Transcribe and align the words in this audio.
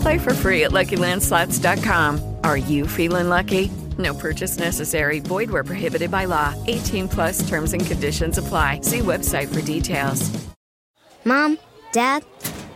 Play 0.00 0.18
for 0.18 0.34
free 0.34 0.64
at 0.64 0.70
LuckyLandSlots.com. 0.70 2.36
Are 2.44 2.56
you 2.56 2.86
feeling 2.86 3.28
lucky? 3.28 3.70
No 3.98 4.14
purchase 4.14 4.58
necessary. 4.58 5.20
Void 5.20 5.50
where 5.50 5.64
prohibited 5.64 6.10
by 6.10 6.24
law. 6.24 6.54
18 6.66 7.08
plus 7.08 7.46
terms 7.48 7.72
and 7.72 7.84
conditions 7.84 8.38
apply. 8.38 8.80
See 8.82 9.00
website 9.00 9.52
for 9.52 9.60
details. 9.60 10.30
Mom, 11.24 11.58
Dad, 11.92 12.24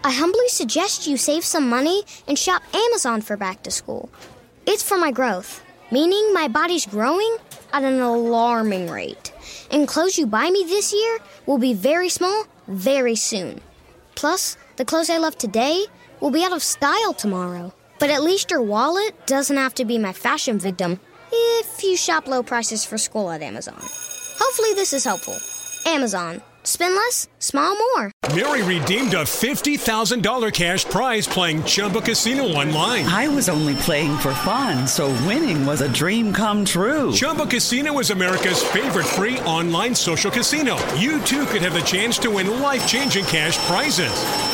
I 0.04 0.10
humbly 0.10 0.48
suggest 0.48 1.06
you 1.06 1.16
save 1.16 1.44
some 1.44 1.68
money 1.68 2.02
and 2.28 2.38
shop 2.38 2.62
Amazon 2.74 3.22
for 3.22 3.38
back 3.38 3.62
to 3.62 3.70
school. 3.70 4.10
It's 4.66 4.82
for 4.82 4.98
my 4.98 5.10
growth, 5.10 5.62
meaning 5.90 6.34
my 6.34 6.48
body's 6.48 6.84
growing 6.84 7.36
at 7.72 7.84
an 7.84 8.00
alarming 8.00 8.90
rate. 8.90 9.32
And 9.70 9.88
clothes 9.88 10.18
you 10.18 10.26
buy 10.26 10.50
me 10.50 10.64
this 10.64 10.92
year 10.92 11.18
will 11.46 11.58
be 11.58 11.72
very 11.72 12.10
small 12.10 12.44
very 12.68 13.16
soon. 13.16 13.62
Plus, 14.14 14.58
the 14.76 14.84
clothes 14.84 15.08
I 15.08 15.16
love 15.16 15.38
today 15.38 15.86
will 16.24 16.30
be 16.30 16.42
out 16.42 16.54
of 16.54 16.62
style 16.62 17.12
tomorrow. 17.12 17.70
But 17.98 18.08
at 18.08 18.22
least 18.22 18.50
your 18.50 18.62
wallet 18.62 19.26
doesn't 19.26 19.58
have 19.58 19.74
to 19.74 19.84
be 19.84 19.98
my 19.98 20.14
fashion 20.14 20.58
victim 20.58 20.98
if 21.30 21.82
you 21.82 21.98
shop 21.98 22.26
low 22.26 22.42
prices 22.42 22.82
for 22.82 22.96
school 22.96 23.30
at 23.30 23.42
Amazon. 23.42 23.78
Hopefully, 23.78 24.72
this 24.72 24.94
is 24.94 25.04
helpful. 25.04 25.36
Amazon. 25.84 26.40
Spend 26.66 26.94
less, 26.94 27.28
smile 27.40 27.76
more. 27.76 28.10
Mary 28.34 28.62
redeemed 28.62 29.12
a 29.12 29.24
$50,000 29.24 30.50
cash 30.50 30.86
prize 30.86 31.26
playing 31.26 31.62
Chumba 31.64 32.00
Casino 32.00 32.44
online. 32.44 33.04
I 33.04 33.28
was 33.28 33.50
only 33.50 33.74
playing 33.74 34.16
for 34.16 34.32
fun, 34.36 34.86
so 34.86 35.08
winning 35.28 35.66
was 35.66 35.82
a 35.82 35.92
dream 35.92 36.32
come 36.32 36.64
true. 36.64 37.12
Chumba 37.12 37.44
Casino 37.44 37.98
is 37.98 38.08
America's 38.08 38.62
favorite 38.62 39.04
free 39.04 39.38
online 39.40 39.94
social 39.94 40.30
casino. 40.30 40.76
You 40.94 41.20
too 41.20 41.44
could 41.44 41.60
have 41.60 41.74
the 41.74 41.82
chance 41.82 42.16
to 42.20 42.30
win 42.30 42.62
life 42.62 42.88
changing 42.88 43.26
cash 43.26 43.58
prizes. 43.66 44.53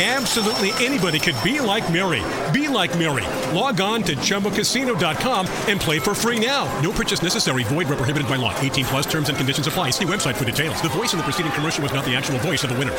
Absolutely 0.00 0.70
anybody 0.74 1.18
could 1.18 1.34
be 1.42 1.58
like 1.58 1.92
Mary. 1.92 2.22
Be 2.52 2.68
like 2.68 2.96
Mary. 2.96 3.26
Log 3.52 3.80
on 3.80 4.00
to 4.04 4.14
ChumbaCasino.com 4.14 5.48
and 5.66 5.80
play 5.80 5.98
for 5.98 6.14
free 6.14 6.38
now. 6.38 6.66
No 6.80 6.92
purchase 6.92 7.20
necessary. 7.20 7.64
Void 7.64 7.88
where 7.88 7.96
prohibited 7.96 8.28
by 8.28 8.36
law. 8.36 8.56
18 8.60 8.84
plus 8.84 9.06
terms 9.06 9.28
and 9.28 9.36
conditions 9.36 9.66
apply. 9.66 9.90
See 9.90 10.04
website 10.04 10.36
for 10.36 10.44
details. 10.44 10.80
The 10.82 10.88
voice 10.88 11.12
in 11.14 11.18
the 11.18 11.24
preceding 11.24 11.50
commercial 11.50 11.82
was 11.82 11.92
not 11.92 12.04
the 12.04 12.14
actual 12.14 12.38
voice 12.38 12.62
of 12.62 12.70
the 12.70 12.78
winner. 12.78 12.94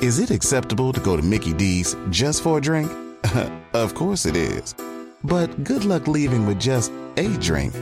Is 0.00 0.20
it 0.20 0.30
acceptable 0.30 0.92
to 0.92 1.00
go 1.00 1.16
to 1.16 1.22
Mickey 1.24 1.52
D's 1.52 1.96
just 2.10 2.44
for 2.44 2.58
a 2.58 2.60
drink? 2.60 2.88
of 3.72 3.94
course 3.94 4.26
it 4.26 4.36
is. 4.36 4.76
But 5.24 5.64
good 5.64 5.84
luck 5.84 6.06
leaving 6.06 6.46
with 6.46 6.60
just 6.60 6.92
a 7.16 7.26
drink. 7.38 7.74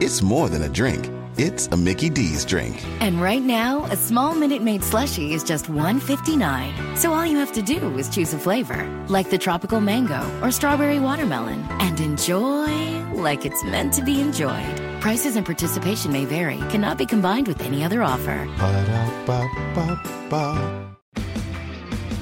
It's 0.00 0.20
more 0.20 0.50
than 0.50 0.64
a 0.64 0.68
drink. 0.68 1.08
It's 1.36 1.68
a 1.68 1.76
Mickey 1.76 2.10
D's 2.10 2.44
drink. 2.44 2.84
And 3.00 3.20
right 3.22 3.42
now, 3.42 3.84
a 3.84 3.96
small 3.96 4.34
Minute 4.34 4.62
Maid 4.62 4.80
slushie 4.82 5.30
is 5.30 5.44
just 5.44 5.66
$1.59. 5.66 6.98
So 6.98 7.12
all 7.12 7.24
you 7.24 7.36
have 7.38 7.52
to 7.52 7.62
do 7.62 7.96
is 7.96 8.08
choose 8.08 8.34
a 8.34 8.38
flavor, 8.38 8.86
like 9.08 9.30
the 9.30 9.38
tropical 9.38 9.80
mango 9.80 10.20
or 10.42 10.50
strawberry 10.50 10.98
watermelon, 10.98 11.64
and 11.78 12.00
enjoy 12.00 13.00
like 13.12 13.46
it's 13.46 13.62
meant 13.64 13.92
to 13.94 14.02
be 14.02 14.20
enjoyed. 14.20 14.76
Prices 15.00 15.36
and 15.36 15.46
participation 15.46 16.12
may 16.12 16.24
vary, 16.24 16.58
cannot 16.68 16.98
be 16.98 17.06
combined 17.06 17.46
with 17.48 17.62
any 17.62 17.84
other 17.84 18.02
offer. 18.02 18.46
Ba-da-ba-ba-ba. 18.58 19.66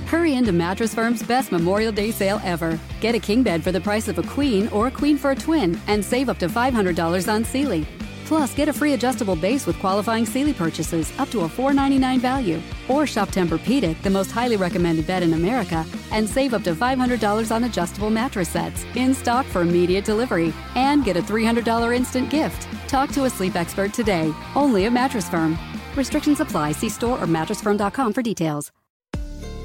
Hurry 0.07 0.35
into 0.35 0.53
Mattress 0.53 0.95
Firm's 0.95 1.23
best 1.23 1.51
Memorial 1.51 1.93
Day 1.93 2.11
sale 2.11 2.41
ever. 2.45 2.79
Get 3.01 3.15
a 3.15 3.19
king 3.19 3.43
bed 3.43 3.65
for 3.65 3.73
the 3.73 3.81
price 3.81 4.09
of 4.09 4.19
a 4.19 4.23
queen 4.23 4.69
or 4.69 4.87
a 4.87 4.91
queen 4.91 5.19
for 5.19 5.33
a 5.33 5.37
twin 5.37 5.79
and 5.87 6.05
save 6.05 6.29
up 6.29 6.39
to 6.39 6.49
$500 6.49 7.33
on 7.33 7.45
Sealy. 7.45 7.87
Plus, 8.29 8.55
get 8.55 8.69
a 8.69 8.73
free 8.73 8.93
adjustable 8.93 9.37
base 9.37 9.67
with 9.67 9.79
qualifying 9.79 10.27
Sealy 10.27 10.53
purchases 10.53 11.19
up 11.19 11.31
to 11.31 11.41
a 11.41 11.49
$4.99 11.49 12.21
value. 12.21 12.61
Or 12.87 13.07
shop 13.07 13.31
Tempur-Pedic, 13.31 14.03
the 14.03 14.11
most 14.11 14.31
highly 14.31 14.59
recommended 14.59 15.07
bed 15.07 15.23
in 15.23 15.33
America, 15.33 15.87
and 16.13 16.29
save 16.29 16.53
up 16.53 16.63
to 16.65 16.75
$500 16.75 17.51
on 17.51 17.65
adjustable 17.65 18.11
mattress 18.11 18.51
sets 18.51 18.85
in 18.97 19.15
stock 19.15 19.47
for 19.47 19.63
immediate 19.63 20.05
delivery. 20.05 20.53
And 20.75 21.07
get 21.07 21.17
a 21.17 21.23
$300 21.23 21.97
instant 21.97 22.29
gift. 22.29 22.69
Talk 22.87 23.11
to 23.13 23.25
a 23.25 23.31
sleep 23.31 23.57
expert 23.57 23.95
today, 23.95 24.31
only 24.55 24.85
at 24.85 24.93
Mattress 24.93 25.29
Firm. 25.31 25.59
Restrictions 25.97 26.41
apply. 26.41 26.73
See 26.73 26.91
store 26.91 27.19
or 27.19 27.27
mattressfirm.com 27.27 28.13
for 28.13 28.23
details. 28.23 28.71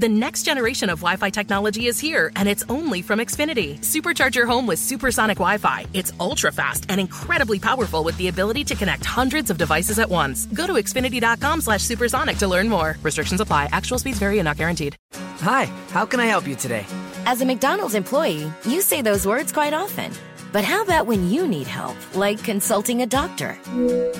The 0.00 0.08
next 0.08 0.44
generation 0.44 0.88
of 0.88 1.00
Wi 1.00 1.16
Fi 1.16 1.28
technology 1.28 1.84
is 1.84 2.00
here, 2.00 2.32
and 2.34 2.48
it's 2.48 2.64
only 2.70 3.02
from 3.02 3.18
Xfinity. 3.18 3.78
Supercharge 3.80 4.34
your 4.34 4.46
home 4.46 4.66
with 4.66 4.78
supersonic 4.78 5.36
Wi 5.36 5.58
Fi. 5.58 5.84
It's 5.92 6.10
ultra 6.18 6.50
fast 6.50 6.86
and 6.88 6.98
incredibly 6.98 7.58
powerful 7.58 8.02
with 8.02 8.16
the 8.16 8.28
ability 8.28 8.64
to 8.64 8.74
connect 8.74 9.04
hundreds 9.04 9.50
of 9.50 9.58
devices 9.58 9.98
at 9.98 10.08
once. 10.08 10.46
Go 10.46 10.66
to 10.66 10.72
xfinity.com 10.72 11.60
slash 11.60 11.82
supersonic 11.82 12.38
to 12.38 12.48
learn 12.48 12.66
more. 12.66 12.96
Restrictions 13.02 13.42
apply. 13.42 13.68
Actual 13.72 13.98
speeds 13.98 14.18
vary 14.18 14.38
and 14.38 14.46
not 14.46 14.56
guaranteed. 14.56 14.96
Hi, 15.40 15.66
how 15.90 16.06
can 16.06 16.18
I 16.18 16.26
help 16.32 16.48
you 16.48 16.54
today? 16.54 16.86
As 17.26 17.42
a 17.42 17.44
McDonald's 17.44 17.94
employee, 17.94 18.50
you 18.64 18.80
say 18.80 19.02
those 19.02 19.26
words 19.26 19.52
quite 19.52 19.74
often. 19.74 20.10
But 20.50 20.64
how 20.64 20.82
about 20.82 21.08
when 21.08 21.28
you 21.28 21.46
need 21.46 21.66
help, 21.66 21.98
like 22.16 22.42
consulting 22.42 23.02
a 23.02 23.06
doctor? 23.06 23.58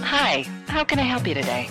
Hi, 0.03 0.45
how 0.67 0.85
can 0.85 0.99
I 0.99 1.05
help 1.05 1.27
you 1.27 1.33
today? 1.33 1.71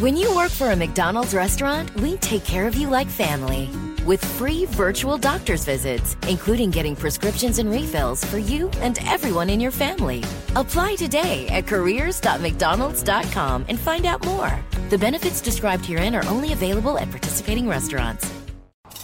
When 0.00 0.16
you 0.16 0.34
work 0.34 0.50
for 0.50 0.70
a 0.70 0.76
McDonald's 0.76 1.34
restaurant, 1.34 1.94
we 2.00 2.16
take 2.16 2.42
care 2.42 2.66
of 2.66 2.74
you 2.74 2.88
like 2.88 3.06
family. 3.06 3.68
With 4.06 4.24
free 4.24 4.64
virtual 4.64 5.18
doctor's 5.18 5.66
visits, 5.66 6.16
including 6.26 6.70
getting 6.70 6.96
prescriptions 6.96 7.58
and 7.58 7.70
refills 7.70 8.24
for 8.24 8.38
you 8.38 8.70
and 8.80 8.98
everyone 9.06 9.50
in 9.50 9.60
your 9.60 9.70
family. 9.70 10.24
Apply 10.56 10.94
today 10.94 11.48
at 11.48 11.66
careers.mcdonalds.com 11.66 13.66
and 13.68 13.78
find 13.78 14.06
out 14.06 14.24
more. 14.24 14.58
The 14.88 14.96
benefits 14.96 15.42
described 15.42 15.84
herein 15.84 16.14
are 16.14 16.24
only 16.28 16.54
available 16.54 16.96
at 16.96 17.10
participating 17.10 17.68
restaurants. 17.68 18.32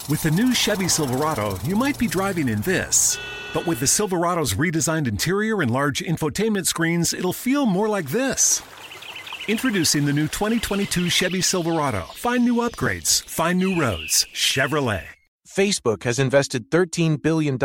With 0.09 0.23
the 0.23 0.31
new 0.31 0.55
Chevy 0.55 0.89
Silverado, 0.89 1.59
you 1.63 1.77
might 1.77 1.99
be 1.99 2.07
driving 2.07 2.49
in 2.49 2.63
this. 2.63 3.19
But 3.53 3.67
with 3.67 3.81
the 3.81 3.87
Silverado's 3.87 4.55
redesigned 4.55 5.09
interior 5.09 5.61
and 5.61 5.71
large 5.71 6.01
infotainment 6.01 6.67
screens, 6.67 7.13
it'll 7.13 7.35
feel 7.35 7.67
more 7.67 7.91
like 7.91 8.09
this. 8.09 8.63
Introducing 9.49 10.05
the 10.05 10.13
new 10.13 10.27
2022 10.27 11.09
Chevy 11.09 11.41
Silverado. 11.41 12.03
Find 12.15 12.45
new 12.45 12.57
upgrades, 12.57 13.25
find 13.27 13.61
new 13.61 13.81
roads. 13.81 14.27
Chevrolet. 14.35 15.05
Facebook 15.47 16.03
has 16.03 16.19
invested 16.19 16.69
$13 16.69 17.23
billion 17.23 17.57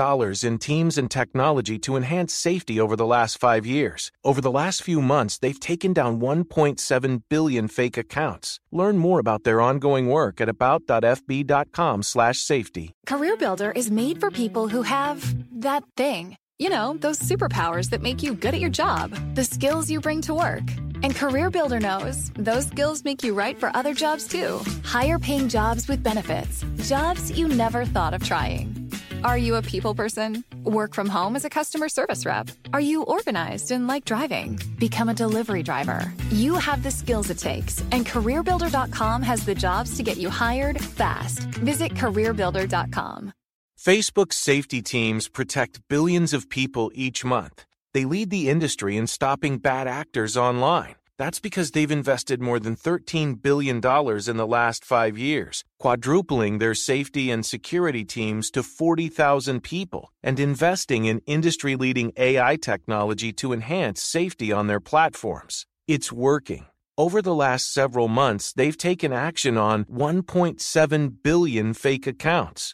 in 0.44 0.60
teams 0.60 1.00
and 1.00 1.10
technology 1.10 1.80
to 1.80 1.95
enhance 1.95 2.36
safety 2.36 2.80
over 2.80 2.95
the 2.95 3.07
last 3.07 3.39
five 3.39 3.66
years. 3.66 4.12
Over 4.24 4.42
the 4.42 4.51
last 4.51 4.83
few 4.83 5.01
months, 5.01 5.39
they've 5.39 5.60
taken 5.60 5.92
down 5.92 6.19
1.7 6.19 7.24
billion 7.30 7.68
fake 7.68 7.98
accounts. 7.98 8.60
Learn 8.72 9.00
more 9.00 9.19
about 9.19 9.44
their 9.44 9.60
ongoing 9.60 10.07
work 10.07 10.39
at 10.39 10.50
about.fb.com/safety. 10.50 12.94
CareerBuilder 13.07 13.75
is 13.75 13.89
made 13.89 14.19
for 14.19 14.30
people 14.30 14.68
who 14.68 14.83
have 14.83 15.36
that 15.60 15.83
thing. 15.98 16.38
You 16.60 16.69
know, 16.69 16.95
those 17.00 17.18
superpowers 17.18 17.89
that 17.89 18.04
make 18.04 18.22
you 18.22 18.36
good 18.36 18.54
at 18.54 18.60
your 18.60 18.69
job, 18.69 19.18
the 19.33 19.44
skills 19.44 19.89
you 19.89 20.00
bring 20.00 20.22
to 20.22 20.36
work. 20.36 20.62
And 21.03 21.13
CareerBuilder 21.13 21.81
knows 21.81 22.31
those 22.36 22.68
skills 22.68 23.03
make 23.03 23.24
you 23.24 23.33
right 23.33 23.59
for 23.59 23.75
other 23.75 23.94
jobs 23.94 24.27
too. 24.27 24.59
Higher 24.83 25.19
paying 25.19 25.50
jobs 25.50 25.88
with 25.88 26.03
benefits, 26.03 26.63
jobs 26.83 27.31
you 27.38 27.48
never 27.48 27.86
thought 27.86 28.13
of 28.13 28.24
trying. 28.24 28.92
Are 29.24 29.38
you 29.38 29.56
a 29.56 29.62
people 29.62 29.94
person? 29.94 30.44
Work 30.63 30.95
from 30.95 31.07
home 31.07 31.36
as 31.36 31.45
a 31.45 31.50
customer 31.50 31.89
service 31.89 32.25
rep? 32.25 32.50
Are 32.74 32.81
you 32.81 33.03
organized 33.03 33.71
and 33.71 33.86
like 33.88 34.06
driving? 34.06 34.59
Become 34.80 35.09
a 35.09 35.13
delivery 35.13 35.62
driver. 35.63 36.12
You 36.30 36.56
have 36.56 36.81
the 36.81 36.92
skills 36.92 37.30
it 37.30 37.38
takes, 37.38 37.81
and 37.92 38.06
CareerBuilder.com 38.06 39.21
has 39.21 39.45
the 39.45 39.56
jobs 39.56 39.95
to 39.97 40.04
get 40.04 40.18
you 40.18 40.30
hired 40.30 40.81
fast. 40.81 41.39
Visit 41.62 41.94
CareerBuilder.com. 41.94 43.33
Facebook's 43.80 44.36
safety 44.36 44.81
teams 44.81 45.27
protect 45.27 45.81
billions 45.88 46.33
of 46.33 46.50
people 46.50 46.92
each 46.94 47.25
month. 47.25 47.65
They 47.93 48.05
lead 48.05 48.29
the 48.29 48.47
industry 48.47 48.95
in 48.95 49.07
stopping 49.07 49.57
bad 49.57 49.85
actors 49.85 50.38
online. 50.38 50.95
That's 51.17 51.39
because 51.39 51.71
they've 51.71 51.91
invested 51.91 52.41
more 52.41 52.57
than 52.57 52.75
$13 52.75 53.41
billion 53.41 53.75
in 53.75 54.38
the 54.38 54.47
last 54.47 54.85
five 54.85 55.17
years, 55.17 55.65
quadrupling 55.77 56.57
their 56.57 56.73
safety 56.73 57.29
and 57.29 57.45
security 57.45 58.05
teams 58.05 58.49
to 58.51 58.63
40,000 58.63 59.61
people, 59.61 60.11
and 60.23 60.39
investing 60.39 61.05
in 61.05 61.21
industry 61.27 61.75
leading 61.75 62.13
AI 62.15 62.55
technology 62.55 63.33
to 63.33 63.51
enhance 63.51 64.01
safety 64.01 64.53
on 64.53 64.67
their 64.67 64.79
platforms. 64.79 65.65
It's 65.85 66.13
working. 66.13 66.67
Over 66.97 67.21
the 67.21 67.35
last 67.35 67.73
several 67.73 68.07
months, 68.07 68.53
they've 68.53 68.77
taken 68.77 69.11
action 69.11 69.57
on 69.57 69.85
1.7 69.85 71.13
billion 71.21 71.73
fake 71.73 72.07
accounts. 72.07 72.73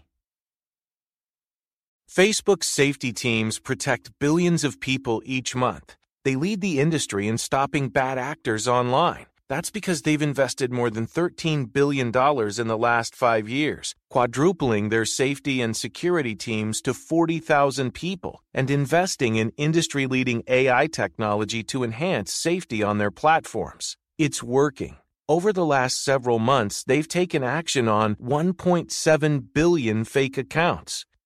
Facebook's 2.13 2.67
safety 2.67 3.13
teams 3.13 3.57
protect 3.57 4.11
billions 4.19 4.65
of 4.65 4.81
people 4.81 5.21
each 5.23 5.55
month. 5.55 5.95
They 6.25 6.35
lead 6.35 6.59
the 6.59 6.77
industry 6.81 7.25
in 7.25 7.37
stopping 7.37 7.87
bad 7.87 8.17
actors 8.17 8.67
online. 8.67 9.27
That's 9.47 9.71
because 9.71 10.01
they've 10.01 10.21
invested 10.21 10.73
more 10.73 10.89
than 10.89 11.07
$13 11.07 11.71
billion 11.71 12.07
in 12.07 12.67
the 12.67 12.77
last 12.77 13.15
five 13.15 13.47
years, 13.47 13.95
quadrupling 14.09 14.89
their 14.89 15.05
safety 15.05 15.61
and 15.61 15.73
security 15.73 16.35
teams 16.35 16.81
to 16.81 16.93
40,000 16.93 17.93
people, 17.93 18.43
and 18.53 18.69
investing 18.69 19.37
in 19.37 19.53
industry 19.55 20.05
leading 20.05 20.43
AI 20.47 20.87
technology 20.87 21.63
to 21.63 21.81
enhance 21.81 22.33
safety 22.33 22.83
on 22.83 22.97
their 22.97 23.11
platforms. 23.11 23.95
It's 24.17 24.43
working. 24.43 24.97
Over 25.29 25.53
the 25.53 25.65
last 25.65 26.03
several 26.03 26.39
months, 26.39 26.83
they've 26.83 27.07
taken 27.07 27.41
action 27.41 27.87
on 27.87 28.15
1.7 28.15 29.53
billion 29.53 30.03
fake 30.03 30.37
accounts. 30.37 31.05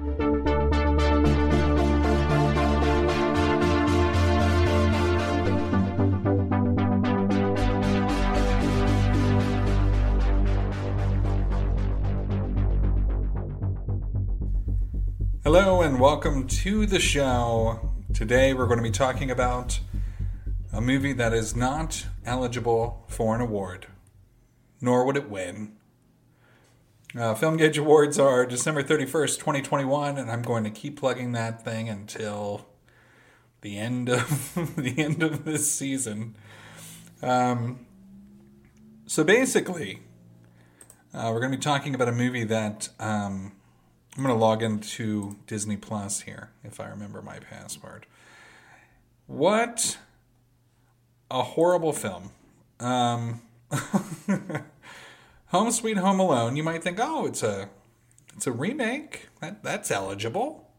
Hello 0.00 0.16
and 15.82 16.00
welcome 16.00 16.46
to 16.46 16.86
the 16.86 16.98
show. 16.98 17.92
Today 18.14 18.54
we're 18.54 18.64
going 18.64 18.78
to 18.78 18.82
be 18.82 18.90
talking 18.90 19.30
about 19.30 19.80
a 20.72 20.80
movie 20.80 21.12
that 21.12 21.34
is 21.34 21.54
not 21.54 22.06
eligible 22.24 23.04
for 23.06 23.34
an 23.34 23.42
award, 23.42 23.88
nor 24.80 25.04
would 25.04 25.18
it 25.18 25.28
win. 25.28 25.76
Uh, 27.16 27.34
Film 27.34 27.56
Gauge 27.56 27.76
Awards 27.76 28.20
are 28.20 28.46
December 28.46 28.84
31st, 28.84 29.38
2021, 29.38 30.16
and 30.16 30.30
I'm 30.30 30.42
going 30.42 30.62
to 30.62 30.70
keep 30.70 31.00
plugging 31.00 31.32
that 31.32 31.64
thing 31.64 31.88
until 31.88 32.66
the 33.62 33.78
end 33.78 34.08
of 34.08 34.74
the 34.76 34.94
end 34.96 35.20
of 35.20 35.44
this 35.44 35.70
season. 35.72 36.36
Um, 37.20 37.84
so 39.06 39.24
basically, 39.24 40.02
uh, 41.12 41.30
we're 41.32 41.40
going 41.40 41.50
to 41.50 41.58
be 41.58 41.62
talking 41.62 41.96
about 41.96 42.08
a 42.08 42.12
movie 42.12 42.44
that 42.44 42.90
um, 43.00 43.52
I'm 44.16 44.22
going 44.22 44.34
to 44.34 44.40
log 44.40 44.62
into 44.62 45.36
Disney 45.48 45.76
Plus 45.76 46.20
here 46.20 46.50
if 46.62 46.78
I 46.78 46.88
remember 46.88 47.22
my 47.22 47.40
password. 47.40 48.06
What 49.26 49.98
a 51.28 51.42
horrible 51.42 51.92
film. 51.92 52.30
Um, 52.78 53.42
Home 55.50 55.72
Sweet 55.72 55.96
Home 55.96 56.20
Alone, 56.20 56.54
you 56.54 56.62
might 56.62 56.84
think, 56.84 56.98
oh, 57.00 57.26
it's 57.26 57.42
a 57.42 57.68
it's 58.36 58.46
a 58.46 58.52
remake. 58.52 59.28
That 59.40 59.64
that's 59.64 59.90
eligible. 59.90 60.70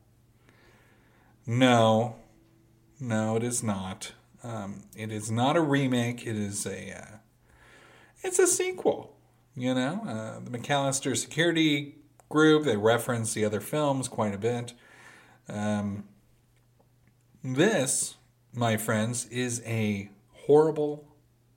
No, 1.46 2.16
no, 2.98 3.36
it 3.36 3.44
is 3.44 3.62
not. 3.62 4.14
Um, 4.44 4.84
it 4.96 5.12
is 5.12 5.30
not 5.30 5.58
a 5.58 5.62
remake. 5.62 6.26
It 6.26 6.38
is 6.38 6.66
a 6.66 6.98
uh, 6.98 7.18
it's 8.24 8.40
a 8.40 8.48
sequel. 8.48 9.18
You 9.58 9.74
know, 9.74 10.04
uh, 10.08 10.40
the 10.40 10.58
McAllister 10.58 11.18
Security 11.18 11.96
Group. 12.30 12.64
They 12.64 12.78
reference 12.78 13.34
the 13.34 13.44
other 13.44 13.60
films 13.60 14.08
quite 14.08 14.34
a 14.34 14.38
bit. 14.38 14.74
Um, 15.50 16.06
this, 17.44 18.16
my 18.54 18.78
friends, 18.78 19.26
is 19.26 19.62
a 19.66 20.10
horrible 20.46 21.10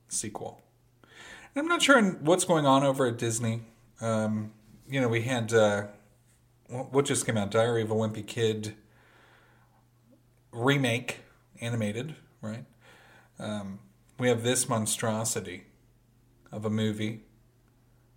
sequel. 0.09 0.64
I'm 1.57 1.69
not 1.69 1.83
sure 1.83 2.03
what's 2.03 2.45
going 2.45 2.67
on 2.67 2.83
over 2.83 3.07
at 3.07 3.17
Disney. 3.17 3.63
Um, 4.01 4.53
you 4.89 5.01
know, 5.01 5.07
we 5.07 5.23
had 5.23 5.53
uh, 5.55 5.87
what 6.69 7.05
just 7.05 7.25
came 7.25 7.37
out, 7.37 7.53
Diary 7.53 7.83
of 7.83 7.93
a 7.93 7.95
Wimpy 7.95 8.27
Kid 8.27 8.75
remake, 10.51 11.21
animated, 11.61 12.17
right? 12.43 12.65
Um, 13.39 13.79
we 14.19 14.29
have 14.29 14.43
this 14.43 14.69
monstrosity 14.69 15.65
of 16.51 16.65
a 16.65 16.71
movie, 16.71 17.23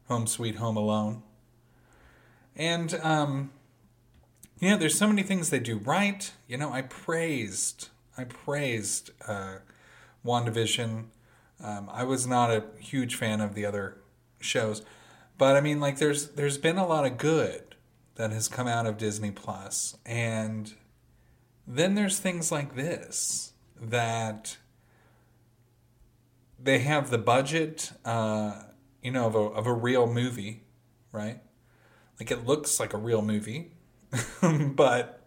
Home 0.08 0.26
Sweet 0.26 0.56
Home 0.56 0.78
Alone. 0.78 1.22
And, 2.56 2.96
um, 3.04 3.52
know, 4.72 4.78
there's 4.78 4.98
so 4.98 5.08
many 5.08 5.22
things 5.22 5.52
they 5.52 5.60
do 5.60 5.78
right. 5.78 6.32
You 6.48 6.58
know, 6.58 6.72
I 6.72 6.82
praised, 6.82 7.90
I 8.18 8.24
praised 8.24 9.12
uh, 9.28 9.58
WandaVision. 10.26 11.06
Um, 11.64 11.90
I 11.92 12.04
was 12.04 12.28
not 12.28 12.52
a 12.52 12.64
huge 12.80 13.16
fan 13.16 13.42
of 13.42 13.56
the 13.56 13.66
other 13.66 13.98
shows, 14.40 14.84
but 15.38 15.56
I 15.56 15.62
mean, 15.62 15.80
like, 15.80 15.98
there's 15.98 16.30
there's 16.30 16.58
been 16.58 16.78
a 16.78 16.88
lot 16.88 17.06
of 17.06 17.18
good 17.18 17.76
that 18.16 18.32
has 18.32 18.48
come 18.48 18.68
out 18.68 18.86
of 18.86 18.98
Disney 18.98 19.32
Plus, 19.32 19.98
and 20.06 20.74
then 21.68 21.96
there's 21.96 22.20
things 22.20 22.52
like 22.52 22.76
this 22.76 23.54
that 23.80 24.58
they 26.60 26.80
have 26.80 27.10
the 27.10 27.18
budget, 27.18 27.92
uh, 28.06 28.64
you 29.02 29.12
know, 29.12 29.28
of 29.28 29.36
a, 29.36 29.40
of 29.40 29.68
a 29.68 29.74
real 29.74 30.08
movie, 30.08 30.64
right? 31.12 31.40
Like 32.20 32.32
it 32.32 32.46
looks 32.46 32.80
like 32.80 32.94
a 32.94 32.98
real 32.98 33.22
movie, 33.22 33.74
but 34.42 35.22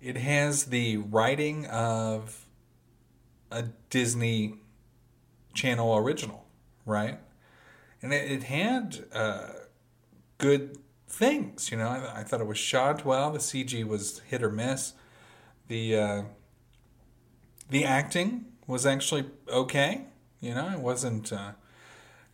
it 0.00 0.16
has 0.16 0.66
the 0.66 0.98
writing 0.98 1.66
of 1.66 2.46
a 3.50 3.64
Disney 3.90 4.54
Channel 5.54 5.96
original, 5.96 6.46
right? 6.84 7.18
And 8.02 8.12
it, 8.12 8.30
it 8.30 8.42
had 8.44 9.04
uh, 9.12 9.48
good 10.38 10.78
things, 11.08 11.70
you 11.70 11.78
know. 11.78 11.88
I, 11.88 12.20
I, 12.20 12.22
thought 12.24 12.40
it 12.40 12.46
was 12.46 12.58
shot 12.58 13.04
well. 13.04 13.30
The 13.30 13.38
CG 13.38 13.84
was 13.86 14.20
hit 14.28 14.42
or 14.42 14.50
miss. 14.50 14.94
The 15.68 15.96
uh, 15.96 16.22
the 17.70 17.84
acting 17.84 18.46
was 18.66 18.84
actually 18.84 19.26
okay. 19.48 20.06
You 20.40 20.54
know, 20.54 20.70
it 20.70 20.80
wasn't 20.80 21.32
uh, 21.32 21.52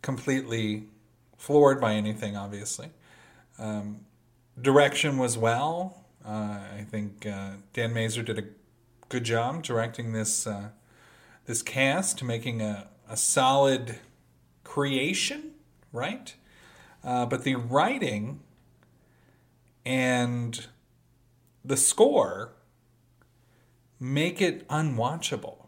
completely 0.03 0.85
floored 1.37 1.81
by 1.81 1.95
anything, 1.95 2.37
obviously. 2.37 2.91
Um, 3.59 4.00
direction 4.61 5.19
was 5.19 5.39
well. 5.39 6.05
Uh, 6.25 6.59
I 6.77 6.87
think 6.91 7.27
uh, 7.27 7.53
Dan 7.73 7.95
Mazer 7.95 8.23
did 8.23 8.39
a 8.39 8.45
good 9.09 9.25
job 9.25 9.62
directing 9.62 10.12
this 10.12 10.47
uh, 10.47 10.71
this 11.47 11.62
cast 11.62 12.23
making 12.23 12.61
a, 12.62 12.89
a 13.11 13.17
solid 13.17 13.97
creation, 14.62 15.50
right? 15.93 16.35
Uh, 17.02 17.26
but 17.26 17.43
the 17.43 17.57
writing 17.57 18.40
and 19.85 20.69
the 21.64 21.76
score 21.76 22.52
make 23.99 24.40
it 24.40 24.67
unwatchable. 24.69 25.67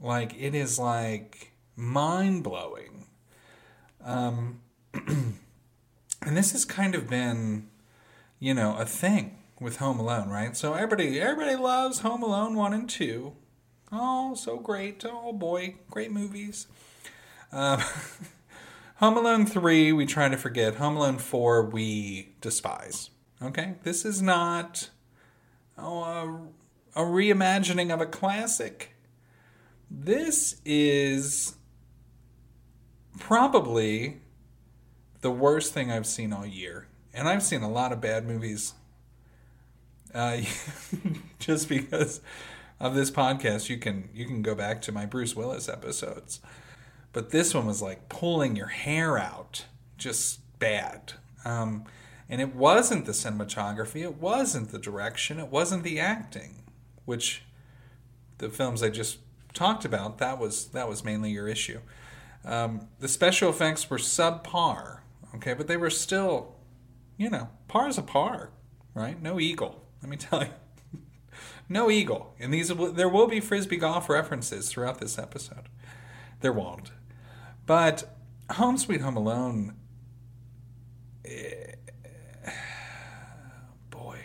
Like 0.00 0.34
it 0.38 0.54
is 0.54 0.78
like 0.78 1.52
mind 1.76 2.44
blowing. 2.44 3.06
Um, 4.04 4.60
and 4.94 5.38
this 6.22 6.52
has 6.52 6.66
kind 6.66 6.94
of 6.94 7.08
been, 7.08 7.68
you 8.38 8.52
know, 8.52 8.76
a 8.76 8.84
thing 8.84 9.38
with 9.58 9.76
Home 9.76 9.98
Alone, 9.98 10.28
right? 10.28 10.54
So 10.54 10.74
everybody 10.74 11.20
everybody 11.20 11.56
loves 11.56 12.00
Home 12.00 12.22
Alone 12.22 12.54
one 12.54 12.74
and 12.74 12.88
two. 12.88 13.32
Oh, 13.92 14.34
so 14.34 14.58
great! 14.58 15.04
Oh 15.04 15.32
boy, 15.32 15.74
great 15.90 16.12
movies. 16.12 16.66
Um, 17.52 17.80
Home 18.96 19.16
Alone 19.16 19.46
three 19.46 19.92
we 19.92 20.06
try 20.06 20.28
to 20.28 20.36
forget. 20.36 20.76
Home 20.76 20.96
Alone 20.96 21.18
four 21.18 21.64
we 21.64 22.34
despise. 22.40 23.10
Okay, 23.42 23.74
this 23.82 24.04
is 24.04 24.20
not 24.20 24.90
oh, 25.78 26.02
a, 26.94 27.00
a 27.00 27.04
reimagining 27.04 27.92
of 27.92 28.00
a 28.00 28.06
classic. 28.06 28.94
This 29.90 30.60
is 30.64 31.56
probably 33.18 34.20
the 35.20 35.30
worst 35.30 35.72
thing 35.72 35.90
I've 35.90 36.06
seen 36.06 36.32
all 36.32 36.46
year. 36.46 36.86
And 37.12 37.28
I've 37.28 37.42
seen 37.42 37.62
a 37.62 37.70
lot 37.70 37.92
of 37.92 38.00
bad 38.00 38.26
movies 38.26 38.74
uh, 40.14 40.40
just 41.38 41.68
because 41.68 42.20
of 42.80 42.94
this 42.94 43.10
podcast. 43.10 43.68
You 43.68 43.78
can 43.78 44.08
you 44.14 44.24
can 44.26 44.42
go 44.42 44.54
back 44.54 44.82
to 44.82 44.92
my 44.92 45.06
Bruce 45.06 45.36
Willis 45.36 45.68
episodes, 45.68 46.40
but 47.12 47.30
this 47.30 47.54
one 47.54 47.66
was 47.66 47.82
like 47.82 48.08
pulling 48.08 48.56
your 48.56 48.68
hair 48.68 49.18
out, 49.18 49.66
just 49.98 50.40
bad. 50.58 51.12
Um, 51.44 51.84
and 52.28 52.40
it 52.40 52.54
wasn't 52.54 53.06
the 53.06 53.12
cinematography, 53.12 54.02
it 54.02 54.16
wasn't 54.16 54.70
the 54.70 54.78
direction, 54.78 55.38
it 55.38 55.48
wasn't 55.48 55.82
the 55.82 55.98
acting, 55.98 56.62
which 57.04 57.42
the 58.38 58.48
films 58.48 58.82
I 58.82 58.88
just 58.90 59.18
talked 59.52 59.84
about 59.84 60.18
that 60.18 60.38
was 60.38 60.66
that 60.68 60.88
was 60.88 61.04
mainly 61.04 61.30
your 61.30 61.48
issue. 61.48 61.80
Um, 62.44 62.88
the 62.98 63.08
special 63.08 63.50
effects 63.50 63.90
were 63.90 63.98
subpar 63.98 65.00
okay, 65.34 65.54
but 65.54 65.66
they 65.66 65.76
were 65.76 65.90
still, 65.90 66.54
you 67.16 67.30
know, 67.30 67.48
par 67.68 67.88
is 67.88 67.98
a 67.98 68.02
par, 68.02 68.50
right? 68.94 69.20
No 69.20 69.40
eagle, 69.40 69.84
let 70.02 70.10
me 70.10 70.16
tell 70.16 70.42
you. 70.42 70.50
No 71.70 71.88
eagle. 71.90 72.34
And 72.38 72.52
these 72.52 72.68
there 72.68 73.08
will 73.08 73.28
be 73.28 73.40
frisbee 73.40 73.76
golf 73.76 74.08
references 74.10 74.68
throughout 74.68 75.00
this 75.00 75.18
episode. 75.18 75.68
There 76.40 76.52
won't. 76.52 76.90
But 77.64 78.16
Home 78.50 78.76
Sweet 78.76 79.00
Home 79.00 79.16
Alone 79.16 79.76
eh, 81.24 81.74
boy. 83.90 84.18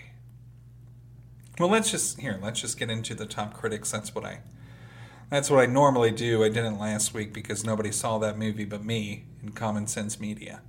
Well, 1.60 1.70
let's 1.70 1.92
just 1.92 2.20
here, 2.20 2.40
let's 2.42 2.60
just 2.60 2.80
get 2.80 2.90
into 2.90 3.14
the 3.14 3.28
top 3.28 3.54
critics. 3.54 3.92
That's 3.92 4.16
what 4.16 4.26
I 4.26 4.40
that's 5.30 5.50
what 5.50 5.60
I 5.60 5.68
normally 5.68 6.12
do. 6.12 6.44
I 6.44 6.50
didn't 6.50 6.80
last 6.80 7.14
week 7.14 7.34
because 7.34 7.64
nobody 7.64 7.92
saw 7.92 8.18
that 8.20 8.38
movie 8.38 8.66
but 8.66 8.84
me 8.84 9.26
in 9.44 9.52
Common 9.52 9.86
Sense 9.86 10.20
Media. 10.20 10.62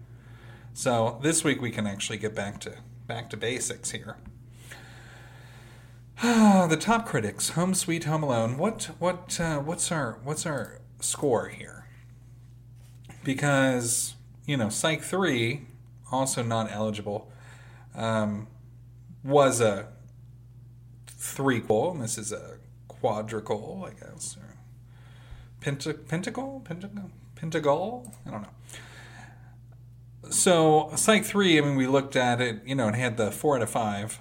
So 0.75 1.18
this 1.23 1.42
week 1.42 1.62
we 1.62 1.71
can 1.71 1.87
actually 1.87 2.18
get 2.18 2.35
back 2.35 2.61
to 2.61 2.75
back 3.06 3.30
to 3.30 3.37
basics 3.38 3.92
here. 3.92 4.18
the 6.23 6.78
top 6.80 7.06
critics, 7.06 7.50
Home 7.50 7.75
Sweet 7.75 8.04
Home 8.04 8.23
Alone. 8.23 8.56
What 8.56 8.90
what 8.99 9.38
uh, 9.38 9.58
what's 9.58 9.92
our 9.92 10.18
what's 10.25 10.46
our 10.46 10.80
score 10.99 11.49
here? 11.49 11.87
Because 13.23 14.14
you 14.46 14.56
know, 14.56 14.70
Psych 14.70 15.02
three, 15.02 15.66
also 16.11 16.42
not 16.42 16.73
eligible, 16.73 17.30
um, 17.94 18.46
was 19.23 19.61
a 19.61 19.88
threequel, 21.06 21.92
and 21.92 22.02
this 22.02 22.16
is 22.16 22.32
a 22.32 22.56
quadruple, 22.88 23.87
I 23.87 23.90
guess. 23.90 24.38
Or 24.40 24.56
penta, 25.61 26.08
pentacle, 26.08 26.62
pentacle. 27.35 28.14
I 28.26 28.30
don't 28.30 28.42
know 28.42 28.49
so 30.30 30.90
Psych 30.94 31.25
3, 31.25 31.58
I 31.58 31.61
mean, 31.61 31.76
we 31.76 31.87
looked 31.87 32.16
at 32.16 32.40
it, 32.40 32.61
you 32.66 32.75
know, 32.75 32.88
it 32.88 32.94
had 32.94 33.16
the 33.16 33.30
4 33.30 33.56
out 33.56 33.62
of 33.62 33.70
5 33.70 34.20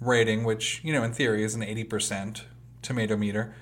rating, 0.00 0.44
which, 0.44 0.80
you 0.84 0.92
know, 0.92 1.02
in 1.02 1.12
theory 1.12 1.42
is 1.42 1.54
an 1.54 1.62
80% 1.62 2.42
tomato 2.82 3.16
meter, 3.16 3.54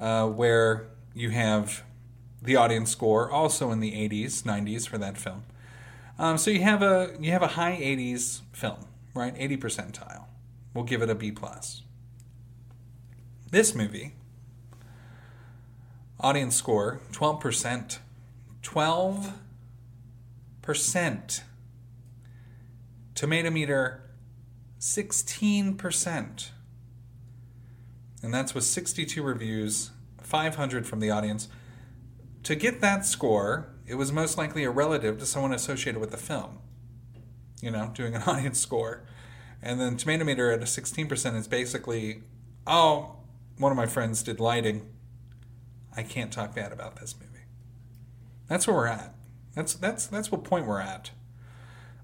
uh, 0.00 0.26
where 0.26 0.88
you 1.14 1.30
have 1.30 1.82
the 2.40 2.56
audience 2.56 2.90
score 2.90 3.30
also 3.30 3.70
in 3.70 3.80
the 3.80 3.92
80s, 3.92 4.42
90s 4.42 4.88
for 4.88 4.98
that 4.98 5.16
film. 5.16 5.44
Um, 6.18 6.38
so 6.38 6.50
you 6.50 6.62
have 6.62 6.82
a 6.82 7.16
you 7.18 7.30
have 7.32 7.42
a 7.42 7.48
high 7.48 7.72
80s 7.72 8.42
film, 8.52 8.86
right? 9.14 9.34
80 9.36 9.56
percentile. 9.56 10.24
We'll 10.74 10.84
give 10.84 11.02
it 11.02 11.10
a 11.10 11.14
B 11.14 11.32
plus. 11.32 11.82
This 13.50 13.74
movie, 13.74 14.14
audience 16.20 16.54
score 16.54 17.00
12%. 17.12 17.98
12 18.62 19.32
percent. 20.62 21.42
Tomato 23.14 23.50
meter 23.50 24.01
16%. 24.82 26.50
And 28.20 28.34
that's 28.34 28.52
with 28.52 28.64
62 28.64 29.22
reviews, 29.22 29.92
500 30.20 30.86
from 30.88 30.98
the 30.98 31.08
audience. 31.08 31.46
To 32.42 32.56
get 32.56 32.80
that 32.80 33.06
score, 33.06 33.68
it 33.86 33.94
was 33.94 34.10
most 34.10 34.36
likely 34.36 34.64
a 34.64 34.70
relative 34.70 35.18
to 35.18 35.26
someone 35.26 35.52
associated 35.52 36.00
with 36.00 36.10
the 36.10 36.16
film. 36.16 36.58
You 37.60 37.70
know, 37.70 37.92
doing 37.94 38.16
an 38.16 38.22
audience 38.26 38.58
score. 38.58 39.04
And 39.62 39.80
then 39.80 39.96
tomato 39.96 40.24
meter 40.24 40.50
at 40.50 40.60
a 40.60 40.64
16% 40.64 41.36
is 41.36 41.46
basically, 41.46 42.24
oh, 42.66 43.18
one 43.58 43.70
of 43.70 43.76
my 43.76 43.86
friends 43.86 44.24
did 44.24 44.40
lighting. 44.40 44.90
I 45.96 46.02
can't 46.02 46.32
talk 46.32 46.56
bad 46.56 46.72
about 46.72 46.96
this 46.96 47.14
movie. 47.20 47.44
That's 48.48 48.66
where 48.66 48.74
we're 48.74 48.86
at. 48.86 49.14
That's 49.54 49.74
that's 49.74 50.06
that's 50.06 50.32
what 50.32 50.42
point 50.42 50.66
we're 50.66 50.80
at. 50.80 51.10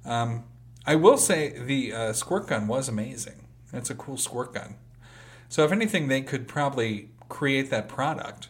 Um, 0.04 0.44
I 0.86 0.94
will 0.94 1.18
say 1.18 1.58
the 1.58 1.92
uh, 1.92 2.12
squirt 2.12 2.46
gun 2.46 2.66
was 2.66 2.88
amazing. 2.88 3.46
It's 3.72 3.90
a 3.90 3.94
cool 3.94 4.16
squirt 4.16 4.54
gun. 4.54 4.76
So 5.48 5.64
if 5.64 5.72
anything, 5.72 6.08
they 6.08 6.22
could 6.22 6.48
probably 6.48 7.10
create 7.28 7.70
that 7.70 7.88
product 7.88 8.48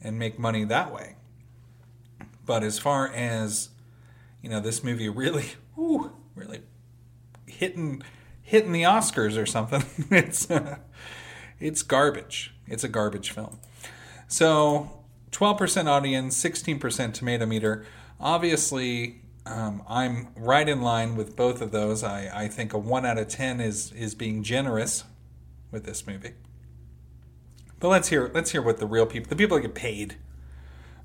and 0.00 0.18
make 0.18 0.38
money 0.38 0.64
that 0.64 0.92
way. 0.92 1.16
But 2.44 2.62
as 2.62 2.78
far 2.78 3.08
as 3.08 3.70
you 4.42 4.50
know, 4.50 4.60
this 4.60 4.82
movie 4.82 5.08
really, 5.08 5.52
ooh, 5.78 6.12
really 6.34 6.62
hitting 7.46 8.02
hitting 8.42 8.72
the 8.72 8.82
Oscars 8.82 9.40
or 9.40 9.46
something. 9.46 9.84
it's 10.10 10.50
uh, 10.50 10.76
It's 11.62 11.82
garbage. 11.82 12.54
It's 12.66 12.82
a 12.82 12.88
garbage 12.88 13.30
film. 13.30 13.60
So, 14.26 15.04
12% 15.30 15.86
audience, 15.86 16.42
16% 16.42 17.14
tomato 17.14 17.46
meter. 17.46 17.86
Obviously, 18.18 19.21
um, 19.44 19.82
I'm 19.88 20.28
right 20.36 20.68
in 20.68 20.82
line 20.82 21.16
with 21.16 21.36
both 21.36 21.60
of 21.60 21.72
those. 21.72 22.04
I, 22.04 22.44
I 22.44 22.48
think 22.48 22.72
a 22.72 22.78
1 22.78 23.04
out 23.04 23.18
of 23.18 23.28
10 23.28 23.60
is, 23.60 23.92
is 23.92 24.14
being 24.14 24.42
generous 24.42 25.04
with 25.70 25.84
this 25.84 26.06
movie. 26.06 26.32
But 27.82 27.88
let's 27.88 28.10
hear 28.10 28.30
let's 28.32 28.52
hear 28.52 28.62
what 28.62 28.78
the 28.78 28.86
real 28.86 29.06
people, 29.06 29.28
the 29.28 29.34
people 29.34 29.56
that 29.56 29.62
get 29.62 29.74
paid 29.74 30.14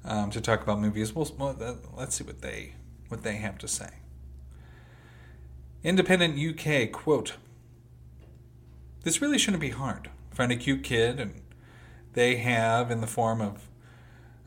um, 0.06 0.30
to 0.30 0.40
talk 0.40 0.62
about 0.62 0.80
movies, 0.80 1.12
we'll, 1.12 1.28
well, 1.36 1.80
let's 1.98 2.14
see 2.14 2.24
what 2.24 2.44
they 2.44 2.76
what 3.08 3.24
they 3.24 3.38
have 3.38 3.58
to 3.58 3.68
say. 3.68 3.90
Independent 5.84 6.38
UK 6.38 6.92
quote: 6.92 7.34
This 9.02 9.24
really 9.24 9.40
shouldn't 9.40 9.62
be 9.62 9.72
hard. 9.72 10.12
Find 10.30 10.52
a 10.52 10.56
cute 10.56 10.84
kid, 10.84 11.20
and 11.20 11.42
they 12.14 12.36
have 12.36 12.92
in 12.92 13.02
the 13.02 13.08
form 13.08 13.42
of 13.42 13.68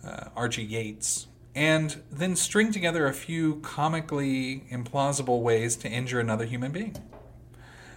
uh, 0.04 0.28
Archie 0.36 0.62
Yates, 0.62 1.26
and 1.54 2.02
then 2.10 2.36
string 2.36 2.72
together 2.72 3.06
a 3.06 3.12
few 3.12 3.56
comically 3.56 4.64
implausible 4.70 5.42
ways 5.42 5.76
to 5.76 5.88
injure 5.88 6.20
another 6.20 6.44
human 6.44 6.72
being. 6.72 6.96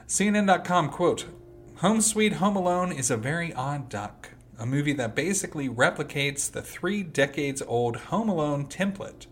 CNN.com 0.08 0.90
quote: 0.90 1.26
Home 1.78 2.02
Sweet 2.02 2.34
Home 2.34 2.56
Alone 2.56 2.92
is 2.92 3.12
a 3.12 3.18
very 3.18 3.54
odd 3.54 3.90
duck, 3.90 4.32
a 4.58 4.66
movie 4.66 4.94
that 4.94 5.16
basically 5.16 5.70
replicates 5.70 6.52
the 6.52 6.62
three 6.62 7.04
decades 7.04 7.62
old 7.62 7.98
Home 7.98 8.30
Alone 8.30 8.68
template, 8.68 9.28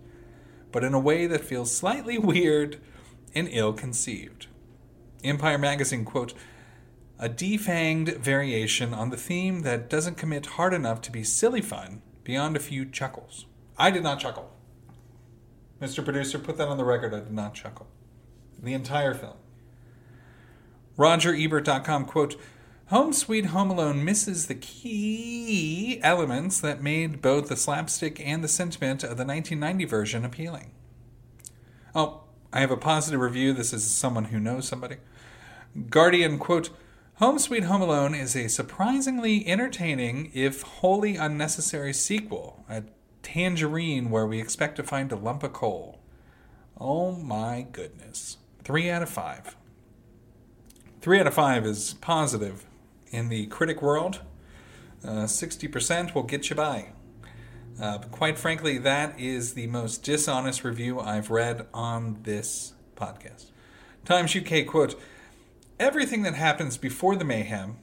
but 0.72 0.84
in 0.84 0.94
a 0.94 1.00
way 1.00 1.28
that 1.28 1.44
feels 1.44 1.76
slightly 1.76 2.18
weird 2.20 2.80
and 3.34 3.48
ill 3.52 3.74
conceived. 3.74 4.48
Empire 5.24 5.58
Magazine 5.58 6.06
quote, 6.06 6.34
a 7.20 7.30
defanged 7.30 8.18
variation 8.18 8.96
on 8.96 9.12
the 9.12 9.18
theme 9.18 9.62
that 9.62 9.88
doesn't 9.88 10.18
commit 10.18 10.48
hard 10.48 10.74
enough 10.74 11.02
to 11.02 11.12
be 11.12 11.24
silly 11.24 11.62
fun 11.62 12.02
beyond 12.24 12.56
a 12.56 12.60
few 12.60 12.84
chuckles. 12.84 13.46
I 13.82 13.90
did 13.90 14.04
not 14.04 14.20
chuckle. 14.20 14.48
Mr. 15.82 16.04
Producer, 16.04 16.38
put 16.38 16.56
that 16.58 16.68
on 16.68 16.78
the 16.78 16.86
record. 16.86 17.16
I 17.16 17.22
did 17.22 17.34
not 17.34 17.56
chuckle. 17.56 17.88
The 18.62 18.76
entire 18.76 19.16
film. 19.16 19.38
RogerEbert.com 21.00 22.06
quote, 22.06 22.36
Home 22.90 23.12
Sweet 23.12 23.48
Home 23.48 23.72
Alone 23.72 24.06
misses 24.06 24.46
the 24.46 24.54
key 24.54 26.00
elements 26.04 26.60
that 26.60 26.84
made 26.84 27.24
both 27.24 27.50
the 27.50 27.56
slapstick 27.56 28.22
and 28.24 28.44
the 28.44 28.48
sentiment 28.48 29.02
of 29.02 29.18
the 29.18 29.26
1990 29.26 29.86
version 29.86 30.24
appealing. 30.24 30.74
Oh, 31.96 32.26
I 32.54 32.60
have 32.60 32.70
a 32.70 32.78
positive 32.78 33.20
review. 33.20 33.52
This 33.52 33.74
is 33.74 33.90
someone 33.90 34.26
who 34.26 34.40
knows 34.40 34.68
somebody. 34.68 34.98
Guardian, 35.90 36.38
quote, 36.38 36.70
Home 37.16 37.40
Sweet 37.40 37.64
Home 37.64 37.82
Alone 37.82 38.14
is 38.14 38.36
a 38.36 38.48
surprisingly 38.48 39.48
entertaining, 39.48 40.30
if 40.36 40.62
wholly 40.62 41.16
unnecessary 41.16 41.94
sequel, 41.94 42.64
tangerine 43.24 44.10
where 44.10 44.26
we 44.26 44.40
expect 44.40 44.76
to 44.78 44.84
find 44.84 45.12
a 45.12 45.16
lump 45.16 45.44
of 45.44 45.54
coal. 45.54 46.00
Oh 46.80 47.12
my 47.12 47.66
goodness. 47.72 48.38
Three 48.64 48.90
out 48.90 49.04
of 49.04 49.10
five. 49.10 49.56
Three 51.02 51.20
out 51.20 51.28
of 51.28 51.34
five 51.34 51.66
is 51.66 51.96
positive 51.96 52.66
in 53.12 53.30
the 53.30 53.48
critic 53.48 53.82
world. 53.82 54.22
Uh, 55.04 55.26
60% 55.26 56.14
will 56.14 56.24
get 56.24 56.50
you 56.50 56.56
by. 56.56 56.90
Uh, 57.80 57.98
quite 58.12 58.38
frankly, 58.38 58.78
that 58.78 59.20
is 59.20 59.54
the 59.54 59.68
most 59.68 60.04
dishonest 60.04 60.64
review 60.64 61.00
I've 61.00 61.32
read 61.32 61.66
on 61.74 62.20
this 62.24 62.74
podcast. 62.96 63.46
Times 64.06 64.36
UK 64.36 64.68
quote 64.68 65.00
Everything 65.80 66.22
that 66.22 66.36
happens 66.36 66.78
before 66.78 67.16
the 67.16 67.26
mayhem, 67.26 67.78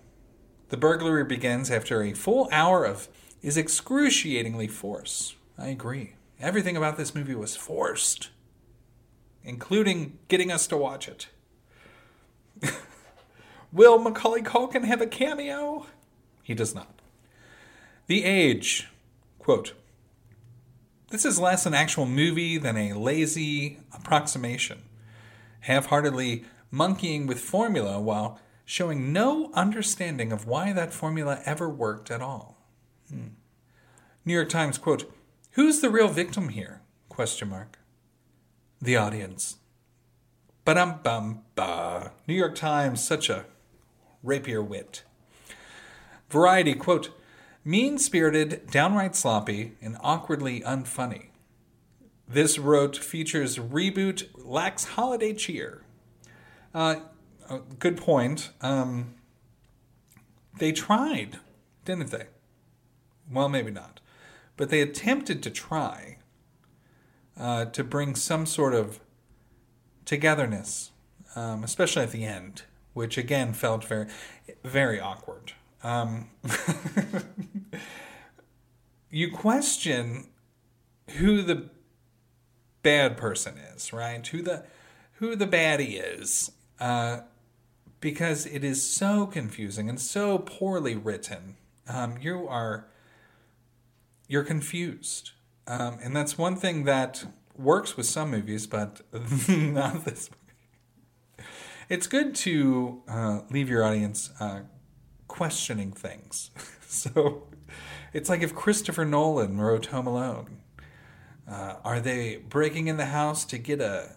the 0.69 0.77
burglary 0.77 1.25
begins 1.25 1.71
after 1.71 2.03
a 2.03 2.13
full 2.13 2.49
hour 2.53 2.85
of, 2.85 3.09
is 3.43 3.57
excruciatingly 3.57 4.69
forced. 4.69 5.37
I 5.59 5.69
agree. 5.69 6.15
Everything 6.41 6.77
about 6.77 6.97
this 6.97 7.15
movie 7.15 7.35
was 7.35 7.57
forced, 7.57 8.31
including 9.43 10.19
getting 10.29 10.53
us 10.53 10.67
to 10.69 10.77
watch 10.77 11.09
it. 11.09 11.29
Will 13.73 13.99
Macaulay 13.99 14.43
Culkin 14.43 14.85
have 14.85 15.01
a 15.01 15.07
cameo? 15.07 15.87
He 16.43 16.55
does 16.55 16.75
not. 16.75 17.01
The 18.07 18.25
Age, 18.25 18.89
quote, 19.39 19.75
This 21.11 21.25
is 21.25 21.39
less 21.39 21.67
an 21.67 21.75
actual 21.75 22.07
movie 22.07 22.57
than 22.57 22.77
a 22.77 22.95
lazy 22.95 23.81
approximation, 23.93 24.83
half 25.61 25.87
heartedly 25.87 26.45
monkeying 26.71 27.27
with 27.27 27.41
formula 27.41 28.01
while 28.01 28.41
showing 28.65 29.13
no 29.13 29.51
understanding 29.55 30.31
of 30.31 30.47
why 30.47 30.73
that 30.73 30.93
formula 30.93 31.41
ever 31.45 31.69
worked 31.69 32.11
at 32.11 32.21
all. 32.21 32.58
Hmm. 33.11 33.29
New 34.25 34.35
York 34.35 34.49
Times, 34.49 34.79
quote, 34.79 35.11
Who's 35.53 35.81
the 35.81 35.91
real 35.91 36.09
victim 36.09 36.51
here? 36.51 36.83
Question 37.09 37.49
mark. 37.49 37.79
The 38.81 38.97
audience. 38.97 39.57
Ba-dum 40.65 41.01
bum 41.03 41.43
ba. 41.55 42.13
New 42.27 42.35
York 42.35 42.55
Times, 42.55 43.03
such 43.03 43.31
a 43.31 43.47
rapier 44.23 44.63
wit. 44.63 45.03
Variety, 46.31 46.75
quote, 46.75 47.11
mean 47.65 47.99
spirited, 47.99 48.71
downright 48.71 49.17
sloppy, 49.17 49.73
and 49.81 49.97
awkwardly 50.01 50.61
unfunny. 50.61 51.29
This 52.29 52.59
wrote 52.59 52.97
features 52.97 53.57
reboot 53.59 54.29
lacks 54.37 54.85
holiday 54.85 55.33
cheer. 55.33 55.83
Uh, 56.75 56.97
good 57.79 57.97
point. 57.97 58.51
Um, 58.61 59.15
they 60.59 60.73
tried, 60.73 61.39
didn't 61.85 62.11
they? 62.11 62.27
Well, 63.31 63.49
maybe 63.49 63.71
not. 63.71 64.01
But 64.57 64.71
they 64.71 64.81
attempted 64.81 65.43
to 65.43 65.51
try 65.51 66.17
uh, 67.39 67.67
to 67.67 67.85
bring 67.85 68.15
some 68.15 68.47
sort 68.47 68.75
of 68.75 69.01
togetherness, 70.05 70.91
um, 71.37 71.63
especially 71.63 72.03
at 72.03 72.11
the 72.11 72.25
end 72.25 72.63
which 72.99 73.17
again 73.17 73.53
felt 73.53 73.85
very, 73.85 74.09
very 74.65 74.99
awkward. 74.99 75.53
Um, 75.85 76.31
you 79.11 79.31
question 79.31 80.31
who 81.11 81.43
the 81.43 81.71
bad 82.83 83.17
person 83.17 83.57
is, 83.57 83.93
right? 83.93 84.27
Who 84.27 84.43
the 84.43 84.65
who 85.13 85.37
the 85.37 85.47
baddie 85.47 86.03
is, 86.03 86.51
uh, 86.81 87.21
because 88.01 88.47
it 88.47 88.65
is 88.65 88.83
so 88.83 89.27
confusing 89.27 89.89
and 89.89 90.01
so 90.01 90.39
poorly 90.39 90.97
written. 90.97 91.57
Um, 91.87 92.17
you 92.21 92.49
are 92.49 92.89
you're 94.29 94.45
confused, 94.45 95.33
um, 95.67 95.99
and 96.03 96.15
that's 96.15 96.39
one 96.39 96.55
thing 96.55 96.85
that 96.85 97.25
works 97.57 97.97
with 97.97 98.07
some 98.07 98.31
movies, 98.31 98.67
but 98.67 99.01
not 99.49 100.05
this 100.05 100.31
it's 101.89 102.07
good 102.07 102.35
to 102.35 103.03
uh, 103.09 103.41
leave 103.51 103.69
your 103.69 103.83
audience 103.83 104.31
uh, 104.41 104.61
questioning 105.27 105.93
things. 105.93 106.51
so 106.87 107.47
it's 108.13 108.29
like 108.29 108.43
if 108.43 108.55
Christopher 108.55 109.05
Nolan 109.05 109.61
wrote 109.61 109.87
Home 109.87 110.07
Alone. 110.07 110.59
Uh, 111.49 111.77
are 111.83 111.99
they 111.99 112.37
breaking 112.37 112.89
in 112.89 112.99
the 112.99 113.07
house 113.07 113.47
to 113.47 113.57
get 113.57 113.81
a 113.81 114.17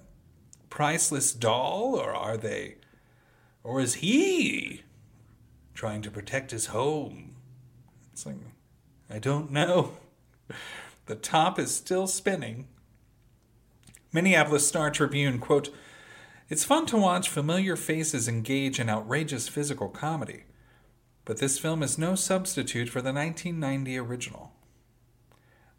priceless 0.70 1.32
doll, 1.32 1.96
or 1.96 2.14
are 2.14 2.36
they, 2.36 2.76
or 3.64 3.80
is 3.80 3.96
he 3.96 4.84
trying 5.74 6.02
to 6.02 6.12
protect 6.12 6.52
his 6.52 6.68
home? 6.68 7.36
It's 8.12 8.26
like, 8.26 8.36
I 9.12 9.20
don't 9.20 9.52
know. 9.52 9.98
The 11.08 11.16
top 11.16 11.60
is 11.60 11.76
still 11.76 12.08
spinning. 12.08 12.68
Minneapolis 14.14 14.66
Star 14.66 14.90
Tribune, 14.90 15.40
quote, 15.40 15.70
it's 16.48 16.64
fun 16.64 16.86
to 16.86 16.96
watch 16.96 17.28
familiar 17.28 17.76
faces 17.76 18.30
engage 18.30 18.80
in 18.80 18.90
outrageous 18.90 19.50
physical 19.50 19.90
comedy, 19.90 20.44
but 21.26 21.38
this 21.38 21.60
film 21.60 21.84
is 21.84 21.98
no 21.98 22.16
substitute 22.16 22.88
for 22.88 23.02
the 23.02 23.12
1990 23.12 23.98
original. 23.98 24.54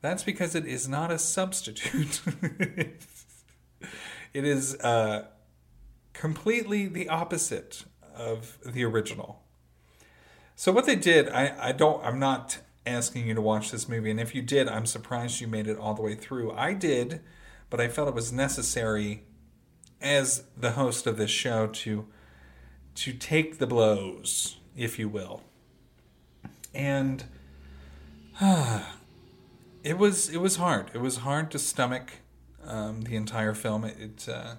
That's 0.03 0.25
because 0.25 0.55
it 0.55 0.67
is 0.67 0.87
not 0.87 1.11
a 1.11 1.19
substitute. 1.19 2.21
it 4.35 4.45
is 4.45 4.75
uh, 4.81 5.29
completely 6.13 6.89
the 6.89 7.09
opposite 7.09 7.85
of 8.15 8.59
the 8.67 8.85
original. 8.85 9.43
So 10.57 10.73
what 10.73 10.85
they 10.85 10.97
did, 10.97 11.31
I, 11.31 11.69
I 11.69 11.73
don't 11.73 12.05
I'm 12.05 12.19
not 12.19 12.59
asking 12.87 13.27
you 13.27 13.35
to 13.35 13.41
watch 13.41 13.71
this 13.71 13.89
movie, 13.89 14.11
and 14.11 14.21
if 14.21 14.35
you 14.35 14.43
did, 14.43 14.69
I'm 14.69 14.87
surprised 14.87 15.41
you 15.41 15.47
made 15.47 15.67
it 15.67 15.79
all 15.79 15.95
the 15.95 16.03
way 16.03 16.15
through. 16.15 16.53
I 16.53 16.75
did, 16.75 17.21
but 17.71 17.81
I 17.81 17.89
felt 17.89 18.09
it 18.09 18.15
was 18.15 18.33
necessary 18.33 19.23
as 20.01 20.45
the 20.57 20.73
host 20.73 21.07
of 21.07 21.17
this 21.17 21.31
show 21.31 21.69
to 21.69 22.07
to 22.95 23.13
take 23.13 23.59
the 23.59 23.67
blows, 23.67 24.59
if 24.77 24.99
you 24.99 25.09
will. 25.09 25.43
And 26.75 27.25
uh, 28.41 28.83
it 29.83 29.99
was 29.99 30.29
it 30.29 30.39
was 30.39 30.57
hard. 30.57 30.91
It 30.95 31.01
was 31.01 31.19
hard 31.19 31.51
to 31.53 31.59
stomach 31.59 32.15
um, 32.65 33.03
the 33.03 33.17
entire 33.17 33.55
film. 33.55 33.85
It 33.85 33.97
it, 33.99 34.29
uh, 34.29 34.55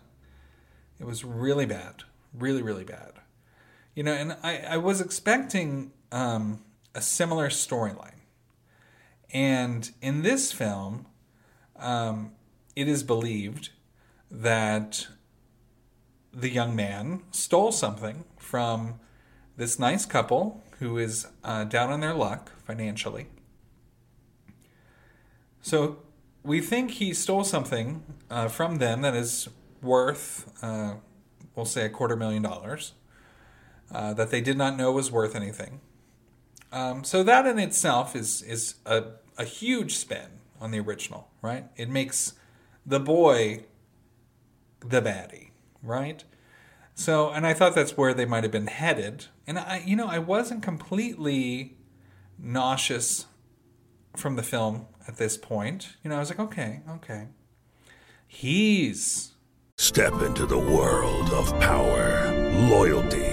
it 1.00 1.06
was 1.06 1.24
really 1.24 1.66
bad, 1.66 2.04
really 2.34 2.62
really 2.62 2.86
bad. 2.86 3.14
You 3.96 4.04
know, 4.04 4.14
and 4.14 4.38
I 4.42 4.58
I 4.60 4.78
was 4.78 5.02
expecting 5.02 5.92
um, 6.12 6.62
a 6.96 7.02
similar 7.02 7.50
storyline. 7.50 8.22
And 9.32 9.90
in 10.02 10.22
this 10.22 10.52
film, 10.52 11.08
um, 11.76 12.32
it 12.76 12.88
is 12.88 13.04
believed 13.04 13.70
that 14.30 15.08
the 16.32 16.50
young 16.50 16.76
man 16.76 17.22
stole 17.32 17.72
something 17.72 18.26
from 18.38 19.00
this 19.58 19.78
nice 19.78 20.06
couple 20.06 20.64
who 20.80 20.98
is 20.98 21.28
uh, 21.44 21.64
down 21.64 21.92
on 21.92 22.00
their 22.00 22.14
luck 22.14 22.52
financially. 22.64 23.28
So 25.62 26.00
we 26.44 26.60
think 26.60 26.92
he 26.92 27.14
stole 27.14 27.44
something 27.44 28.04
uh, 28.30 28.48
from 28.48 28.78
them 28.78 29.02
that 29.02 29.16
is 29.16 29.48
worth, 29.82 30.52
uh, 30.64 30.96
we'll 31.56 31.66
say, 31.66 31.86
a 31.86 31.90
quarter 31.90 32.16
million 32.16 32.42
dollars, 32.42 32.94
uh, 33.92 34.14
that 34.14 34.32
they 34.32 34.42
did 34.42 34.58
not 34.58 34.76
know 34.76 34.92
was 34.92 35.12
worth 35.12 35.36
anything. 35.36 35.80
Um, 36.74 37.04
so 37.04 37.24
that 37.24 37.46
in 37.46 37.60
itself 37.60 38.16
is 38.16 38.42
is 38.42 38.76
a, 38.86 39.04
a 39.38 39.46
huge 39.46 39.96
spin 39.96 40.28
on 40.60 40.72
the 40.72 40.80
original, 40.80 41.30
right? 41.42 41.66
It 41.78 41.88
makes 41.88 42.34
the 42.86 43.00
boy 43.00 43.66
the 44.86 45.02
baddie, 45.02 45.52
right? 45.82 46.24
So, 46.96 47.30
and 47.30 47.46
I 47.46 47.54
thought 47.54 47.76
that's 47.76 47.96
where 47.98 48.14
they 48.14 48.26
might 48.26 48.44
have 48.44 48.52
been 48.52 48.68
headed. 48.68 49.26
And 49.48 49.58
I, 49.58 49.84
you 49.86 49.96
know, 49.96 50.08
I 50.08 50.20
wasn't 50.20 50.62
completely 50.62 51.78
nauseous 52.38 53.26
from 54.16 54.36
the 54.36 54.44
film 54.44 54.88
at 55.08 55.18
this 55.18 55.38
point. 55.38 55.96
You 56.04 56.10
know, 56.10 56.18
I 56.18 56.20
was 56.20 56.30
like, 56.30 56.40
okay, 56.40 56.82
okay. 56.90 57.28
He's. 58.28 59.32
Step 59.78 60.22
into 60.22 60.46
the 60.46 60.58
world 60.58 61.32
of 61.32 61.60
power, 61.60 62.32
loyalty, 62.70 63.33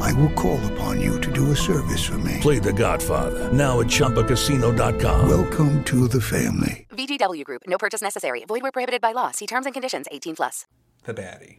I 0.00 0.12
will 0.14 0.30
call 0.30 0.64
upon 0.72 1.00
you 1.00 1.20
to 1.20 1.32
do 1.32 1.50
a 1.50 1.56
service 1.56 2.04
for 2.04 2.18
me. 2.18 2.38
Play 2.40 2.58
The 2.58 2.72
Godfather 2.72 3.52
now 3.52 3.80
at 3.80 3.86
ChumbaCasino.com. 3.86 5.28
Welcome 5.28 5.82
to 5.84 6.08
the 6.08 6.20
family. 6.20 6.86
VGW 6.90 7.44
Group. 7.44 7.62
No 7.66 7.78
purchase 7.78 8.02
necessary. 8.02 8.44
Void 8.44 8.62
where 8.62 8.72
prohibited 8.72 9.00
by 9.00 9.12
law. 9.12 9.30
See 9.32 9.46
terms 9.46 9.66
and 9.66 9.72
conditions. 9.72 10.06
18 10.10 10.36
plus. 10.36 10.66
The 11.04 11.14
baddie. 11.14 11.58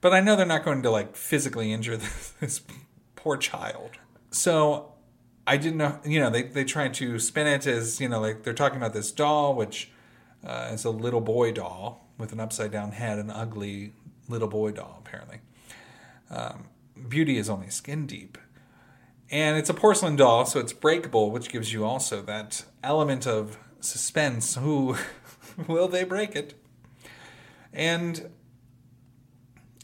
But 0.00 0.12
I 0.12 0.20
know 0.20 0.36
they're 0.36 0.46
not 0.46 0.64
going 0.64 0.82
to 0.82 0.90
like 0.90 1.16
physically 1.16 1.72
injure 1.72 1.96
this, 1.96 2.32
this 2.40 2.60
poor 3.16 3.36
child. 3.36 3.92
So 4.30 4.92
I 5.46 5.56
didn't 5.56 5.78
know, 5.78 6.00
you 6.04 6.20
know, 6.20 6.30
they, 6.30 6.42
they 6.42 6.64
tried 6.64 6.94
to 6.94 7.18
spin 7.18 7.46
it 7.46 7.66
as, 7.66 8.00
you 8.00 8.08
know, 8.08 8.20
like 8.20 8.42
they're 8.42 8.54
talking 8.54 8.76
about 8.78 8.92
this 8.92 9.12
doll, 9.12 9.54
which 9.54 9.90
uh, 10.46 10.70
is 10.72 10.84
a 10.84 10.90
little 10.90 11.20
boy 11.20 11.52
doll 11.52 12.06
with 12.18 12.32
an 12.32 12.40
upside 12.40 12.70
down 12.70 12.92
head, 12.92 13.18
an 13.18 13.30
ugly 13.30 13.92
little 14.28 14.48
boy 14.48 14.72
doll, 14.72 15.02
apparently. 15.04 15.38
Um, 16.30 16.64
beauty 17.08 17.38
is 17.38 17.48
only 17.50 17.70
skin 17.70 18.06
deep. 18.06 18.38
And 19.30 19.56
it's 19.56 19.70
a 19.70 19.74
porcelain 19.74 20.16
doll, 20.16 20.44
so 20.44 20.60
it's 20.60 20.72
breakable, 20.72 21.30
which 21.30 21.48
gives 21.48 21.72
you 21.72 21.84
also 21.84 22.22
that 22.22 22.64
element 22.82 23.26
of 23.26 23.58
suspense. 23.80 24.56
Who 24.56 24.96
will 25.66 25.88
they 25.88 26.04
break 26.04 26.36
it? 26.36 26.54
And 27.72 28.30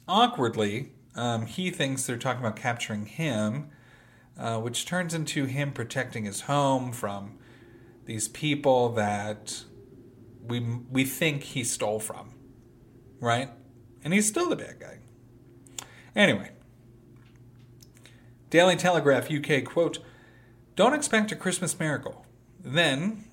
awkwardly, 0.06 0.92
um, 1.14 1.46
he 1.46 1.70
thinks 1.70 2.06
they're 2.06 2.16
talking 2.16 2.40
about 2.40 2.56
capturing 2.56 3.06
him, 3.06 3.70
uh, 4.38 4.58
which 4.58 4.86
turns 4.86 5.14
into 5.14 5.46
him 5.46 5.72
protecting 5.72 6.24
his 6.24 6.42
home 6.42 6.92
from 6.92 7.38
these 8.04 8.28
people 8.28 8.90
that 8.90 9.64
we 10.42 10.60
we 10.90 11.04
think 11.04 11.42
he 11.42 11.64
stole 11.64 12.00
from, 12.00 12.34
right? 13.20 13.50
And 14.02 14.12
he's 14.14 14.26
still 14.26 14.48
the 14.48 14.56
bad 14.56 14.80
guy. 14.80 14.98
Anyway, 16.16 16.50
Daily 18.50 18.74
Telegraph 18.74 19.30
UK 19.30 19.64
quote: 19.64 20.00
"Don't 20.74 20.92
expect 20.92 21.30
a 21.30 21.36
Christmas 21.36 21.78
miracle. 21.78 22.26
Then, 22.58 23.26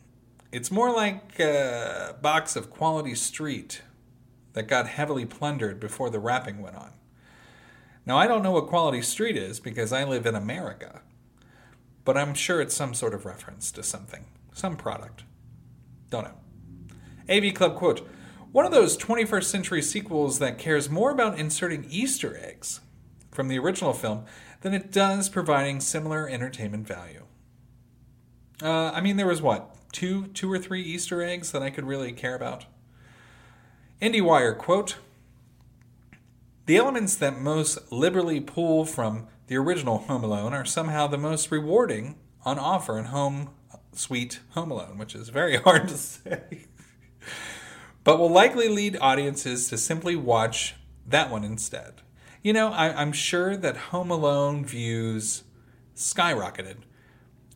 it's 0.51 0.69
more 0.69 0.93
like 0.93 1.39
a 1.39 2.15
box 2.21 2.56
of 2.56 2.69
Quality 2.69 3.15
Street 3.15 3.82
that 4.53 4.67
got 4.67 4.88
heavily 4.88 5.25
plundered 5.25 5.80
before 5.80 6.12
the 6.12 6.19
wrapping 6.19 6.62
went 6.62 6.75
on." 6.75 6.93
Now, 8.06 8.17
I 8.17 8.27
don't 8.27 8.43
know 8.43 8.51
what 8.51 8.67
Quality 8.67 9.01
Street 9.01 9.36
is 9.36 9.60
because 9.60 9.91
I 9.91 10.03
live 10.03 10.27
in 10.27 10.36
America, 10.36 11.01
but 12.06 12.15
I'm 12.15 12.36
sure 12.36 12.62
it's 12.62 12.75
some 12.75 12.93
sort 12.93 13.15
of 13.15 13.25
reference 13.25 13.71
to 13.71 13.82
something, 13.82 14.25
some 14.53 14.77
product. 14.77 15.23
Don't 16.12 16.25
know. 16.25 16.38
AV 17.27 17.56
Club 17.56 17.75
quote 17.75 18.08
One 18.51 18.65
of 18.65 18.71
those 18.71 18.95
21st 18.95 19.49
century 19.49 19.82
sequels 19.82 20.38
that 20.38 20.60
cares 20.60 20.91
more 20.91 21.10
about 21.10 21.39
inserting 21.39 21.88
Easter 21.89 22.38
eggs 22.38 22.82
from 23.38 23.50
the 23.50 23.60
original 23.60 23.93
film 23.93 24.26
than 24.62 24.73
it 24.73 24.91
does 24.91 25.30
providing 25.30 25.80
similar 25.80 26.28
entertainment 26.28 26.88
value. 26.88 27.23
Uh, 28.63 28.89
I 28.89 29.00
mean, 29.00 29.15
there 29.15 29.28
was 29.28 29.43
what 29.43 29.76
two, 29.91 30.26
two 30.30 30.52
or 30.52 30.58
three 30.58 30.82
Easter 30.82 31.21
eggs 31.21 31.52
that 31.52 31.62
I 31.62 31.69
could 31.69 31.86
really 31.86 32.12
care 32.13 32.34
about. 32.34 32.65
IndieWire 34.02 34.58
quote: 34.58 34.97
"The 36.65 36.78
elements 36.78 37.15
that 37.17 37.39
most 37.39 37.91
liberally 37.91 38.41
pull 38.41 38.86
from 38.86 39.28
the 39.45 39.56
original 39.56 40.00
Home 40.00 40.23
Alone 40.23 40.56
are 40.56 40.65
somehow 40.65 41.06
the 41.06 41.19
most 41.19 41.52
rewarding 41.52 42.17
on 42.43 42.58
offer 42.58 42.97
in 42.97 43.06
Home 43.06 43.52
Sweet 43.93 44.39
Home 44.56 44.71
Alone, 44.71 44.97
which 44.97 45.13
is 45.13 45.30
very 45.30 45.58
hard 45.67 45.89
to 45.89 45.95
say." 45.95 46.65
but 48.04 48.17
will 48.17 48.32
likely 48.32 48.67
lead 48.67 48.97
audiences 49.00 49.69
to 49.69 49.78
simply 49.78 50.15
watch 50.15 50.73
that 51.06 51.30
one 51.30 51.43
instead. 51.43 52.02
You 52.47 52.53
know, 52.53 52.71
I, 52.71 53.01
am 53.01 53.12
sure 53.12 53.57
that 53.57 53.75
Home 53.91 54.10
Alone 54.10 54.63
views 54.63 55.43
skyrocketed 55.97 56.77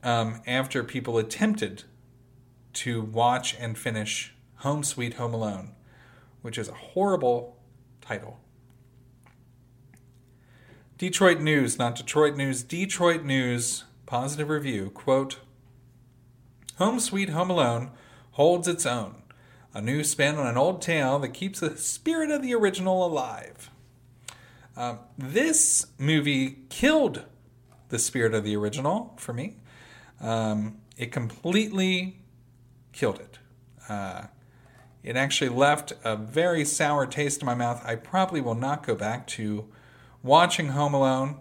um, 0.03 0.41
after 0.45 0.83
people 0.83 1.17
attempted 1.17 1.85
to 2.73 3.01
watch 3.01 3.55
and 3.57 3.77
finish 3.77 4.33
Home 4.55 4.83
Sweet 4.83 5.13
Home 5.13 5.33
Alone, 5.33 5.75
which 6.41 6.57
is 6.57 6.67
a 6.67 6.73
horrible 6.73 7.55
title. 8.01 8.41
Detroit 10.97 11.39
News, 11.39 11.79
not 11.79 11.95
Detroit 11.95 12.35
News, 12.35 12.61
Detroit 12.61 13.23
News, 13.23 13.85
positive 14.05 14.49
review, 14.49 14.89
quote, 14.89 15.39
Home 16.79 16.99
Sweet 16.99 17.29
Home 17.29 17.49
Alone 17.49 17.91
holds 18.31 18.67
its 18.67 18.85
own 18.85 19.23
a 19.73 19.81
new 19.81 20.03
spin 20.03 20.35
on 20.35 20.47
an 20.47 20.57
old 20.57 20.81
tale 20.81 21.17
that 21.19 21.33
keeps 21.33 21.61
the 21.61 21.77
spirit 21.77 22.29
of 22.29 22.41
the 22.41 22.53
original 22.53 23.05
alive. 23.05 23.71
Um, 24.81 24.97
this 25.15 25.85
movie 25.99 26.57
killed 26.69 27.25
the 27.89 27.99
spirit 27.99 28.33
of 28.33 28.43
the 28.43 28.55
original 28.55 29.13
for 29.15 29.31
me. 29.31 29.57
Um, 30.19 30.79
it 30.97 31.11
completely 31.11 32.17
killed 32.91 33.19
it. 33.19 33.37
Uh, 33.87 34.23
it 35.03 35.15
actually 35.15 35.51
left 35.51 35.93
a 36.03 36.15
very 36.15 36.65
sour 36.65 37.05
taste 37.05 37.43
in 37.43 37.45
my 37.45 37.53
mouth. 37.53 37.79
I 37.85 37.93
probably 37.93 38.41
will 38.41 38.55
not 38.55 38.83
go 38.83 38.95
back 38.95 39.27
to 39.27 39.67
watching 40.23 40.69
Home 40.69 40.95
Alone 40.95 41.37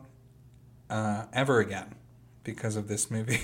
uh, 0.91 1.25
ever 1.33 1.61
again 1.61 1.95
because 2.45 2.77
of 2.77 2.89
this 2.89 3.11
movie. 3.11 3.41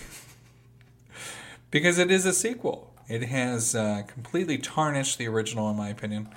because 1.71 1.99
it 1.99 2.11
is 2.11 2.27
a 2.27 2.35
sequel. 2.35 2.93
It 3.09 3.23
has 3.23 3.75
uh, 3.75 4.03
completely 4.07 4.59
tarnished 4.59 5.17
the 5.17 5.27
original, 5.27 5.71
in 5.71 5.77
my 5.79 5.89
opinion. 5.89 6.29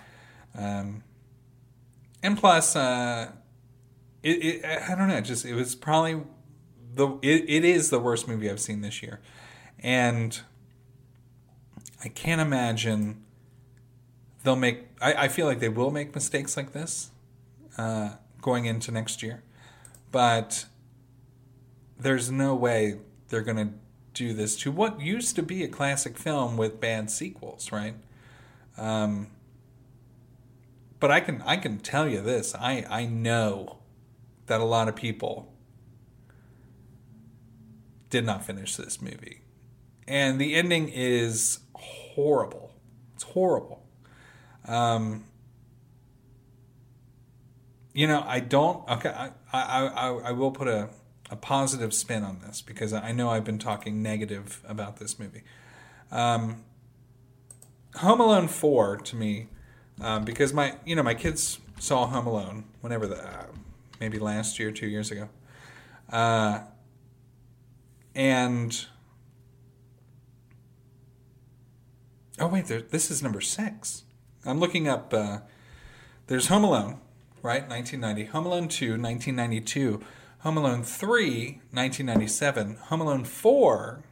Um, 0.57 1.03
and 2.23 2.37
plus, 2.37 2.77
uh, 2.77 3.31
it, 4.23 4.29
it, 4.29 4.65
I 4.65 4.95
don't 4.95 5.07
know, 5.07 5.21
just 5.21 5.45
it 5.45 5.55
was 5.55 5.75
probably 5.75 6.21
the 6.93 7.07
it, 7.21 7.45
it 7.47 7.63
is 7.63 7.89
the 7.89 7.99
worst 7.99 8.27
movie 8.27 8.49
I've 8.49 8.59
seen 8.59 8.81
this 8.81 9.01
year, 9.01 9.21
and 9.79 10.39
I 12.03 12.09
can't 12.09 12.41
imagine 12.41 13.23
they'll 14.43 14.55
make. 14.55 14.87
I, 15.01 15.13
I 15.13 15.27
feel 15.27 15.45
like 15.45 15.59
they 15.59 15.69
will 15.69 15.91
make 15.91 16.13
mistakes 16.13 16.57
like 16.57 16.73
this 16.73 17.11
uh, 17.77 18.15
going 18.41 18.65
into 18.65 18.91
next 18.91 19.23
year, 19.23 19.43
but 20.11 20.65
there's 21.97 22.31
no 22.31 22.55
way 22.55 22.99
they're 23.29 23.41
going 23.41 23.57
to 23.57 23.73
do 24.13 24.33
this 24.33 24.55
to 24.57 24.71
what 24.71 24.99
used 24.99 25.35
to 25.35 25.43
be 25.43 25.63
a 25.63 25.67
classic 25.67 26.17
film 26.17 26.57
with 26.57 26.81
bad 26.81 27.09
sequels, 27.09 27.71
right? 27.71 27.95
Um, 28.77 29.27
but 30.99 31.11
I 31.11 31.21
can 31.21 31.41
I 31.43 31.55
can 31.55 31.79
tell 31.79 32.07
you 32.07 32.21
this: 32.21 32.53
I 32.55 32.85
I 32.89 33.05
know 33.05 33.78
that 34.49 34.59
a 34.59 34.65
lot 34.65 34.87
of 34.87 34.95
people 34.95 35.53
did 38.09 38.25
not 38.25 38.43
finish 38.43 38.75
this 38.75 39.01
movie, 39.01 39.41
and 40.07 40.39
the 40.39 40.55
ending 40.55 40.89
is 40.89 41.59
horrible. 41.73 42.71
It's 43.15 43.23
horrible. 43.23 43.85
Um, 44.65 45.25
you 47.93 48.07
know, 48.07 48.23
I 48.25 48.39
don't. 48.39 48.87
Okay, 48.89 49.09
I 49.09 49.31
I 49.53 49.87
I, 49.87 50.07
I 50.07 50.31
will 50.31 50.51
put 50.51 50.67
a 50.67 50.89
a 51.29 51.35
positive 51.35 51.93
spin 51.93 52.23
on 52.23 52.39
this 52.45 52.61
because 52.61 52.91
I 52.91 53.11
know 53.11 53.29
I've 53.29 53.43
been 53.43 53.59
talking 53.59 54.01
negative 54.01 54.63
about 54.67 54.97
this 54.97 55.19
movie. 55.19 55.43
Um, 56.11 56.63
Home 57.95 58.19
Alone 58.19 58.47
four 58.47 58.97
to 58.97 59.15
me, 59.15 59.47
um, 60.01 60.25
because 60.25 60.53
my 60.53 60.75
you 60.85 60.95
know 60.95 61.03
my 61.03 61.13
kids 61.13 61.59
saw 61.79 62.07
Home 62.07 62.27
Alone 62.27 62.65
whenever 62.81 63.07
the 63.07 63.23
uh, 63.23 63.45
maybe 63.99 64.19
last 64.19 64.59
year, 64.59 64.71
two 64.71 64.87
years 64.87 65.11
ago, 65.11 65.29
uh, 66.11 66.61
and 68.15 68.85
oh 72.39 72.47
wait, 72.47 72.65
there, 72.65 72.81
this 72.81 73.11
is 73.11 73.21
number 73.21 73.41
six. 73.41 74.03
I'm 74.45 74.59
looking 74.59 74.87
up. 74.87 75.13
Uh, 75.13 75.39
there's 76.27 76.47
Home 76.47 76.63
Alone, 76.63 76.99
right? 77.41 77.67
1990. 77.67 78.31
Home 78.31 78.45
Alone 78.45 78.67
2, 78.67 78.91
1992. 78.91 80.01
Home 80.39 80.57
Alone 80.57 80.83
3, 80.83 81.61
1997. 81.71 82.75
Home 82.75 83.01
Alone 83.01 83.25
4, 83.25 84.03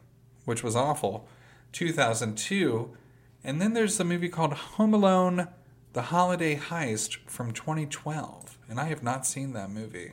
which 0.44 0.62
was 0.62 0.76
awful, 0.76 1.26
2002. 1.72 2.96
And 3.42 3.62
then 3.62 3.72
there's 3.72 3.96
the 3.96 4.04
movie 4.04 4.28
called 4.28 4.52
Home 4.52 4.92
Alone 4.92 5.48
The 5.94 6.02
Holiday 6.02 6.56
Heist 6.56 7.18
from 7.26 7.52
2012. 7.52 8.57
And 8.68 8.78
I 8.78 8.84
have 8.84 9.02
not 9.02 9.26
seen 9.26 9.52
that 9.54 9.70
movie. 9.70 10.12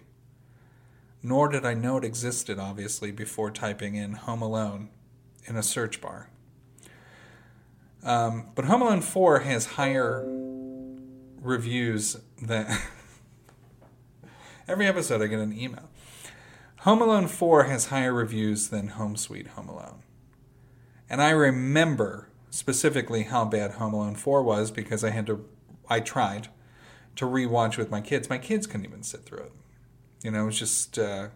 Nor 1.22 1.50
did 1.50 1.66
I 1.66 1.74
know 1.74 1.98
it 1.98 2.06
existed, 2.06 2.60
obviously, 2.60 3.12
before 3.12 3.52
typing 3.52 3.96
in 3.96 4.14
Home 4.14 4.42
Alone 4.42 4.90
in 5.46 5.56
a 5.56 5.64
search 5.64 6.00
bar. 6.00 6.30
Um, 8.04 8.48
but 8.54 8.66
Home 8.66 8.84
Alone 8.84 9.02
4 9.02 9.40
has 9.40 9.66
higher 9.66 10.24
reviews 11.42 12.18
than. 12.42 12.68
Every 14.68 14.88
episode 14.88 15.22
I 15.22 15.28
get 15.28 15.40
an 15.40 15.58
email. 15.58 15.90
Home 16.82 17.02
Alone 17.02 17.28
4 17.28 17.64
has 17.64 17.88
higher 17.88 18.14
reviews 18.14 18.70
than 18.70 18.90
Home 18.90 19.16
Sweet 19.16 19.48
Home 19.50 19.68
Alone. 19.68 20.04
And 21.10 21.22
I 21.22 21.32
remember 21.32 22.30
specifically 22.52 23.24
how 23.24 23.46
bad 23.46 23.74
Home 23.74 23.94
Alone 23.94 24.16
4 24.16 24.44
was 24.44 24.70
because 24.70 25.04
I 25.04 25.10
had 25.10 25.26
to, 25.28 25.44
I 25.90 26.00
tried 26.00 26.50
to 27.16 27.26
rewatch 27.26 27.78
with 27.78 27.90
my 27.90 28.02
kids. 28.02 28.30
My 28.30 28.38
kids 28.38 28.68
couldn't 28.68 28.86
even 28.86 29.04
sit 29.04 29.22
through 29.22 29.44
it. 29.44 29.52
You 30.24 30.32
know, 30.32 30.44
it 30.44 30.46
was 30.46 30.60
just 30.60 30.98
uh, 30.98 31.28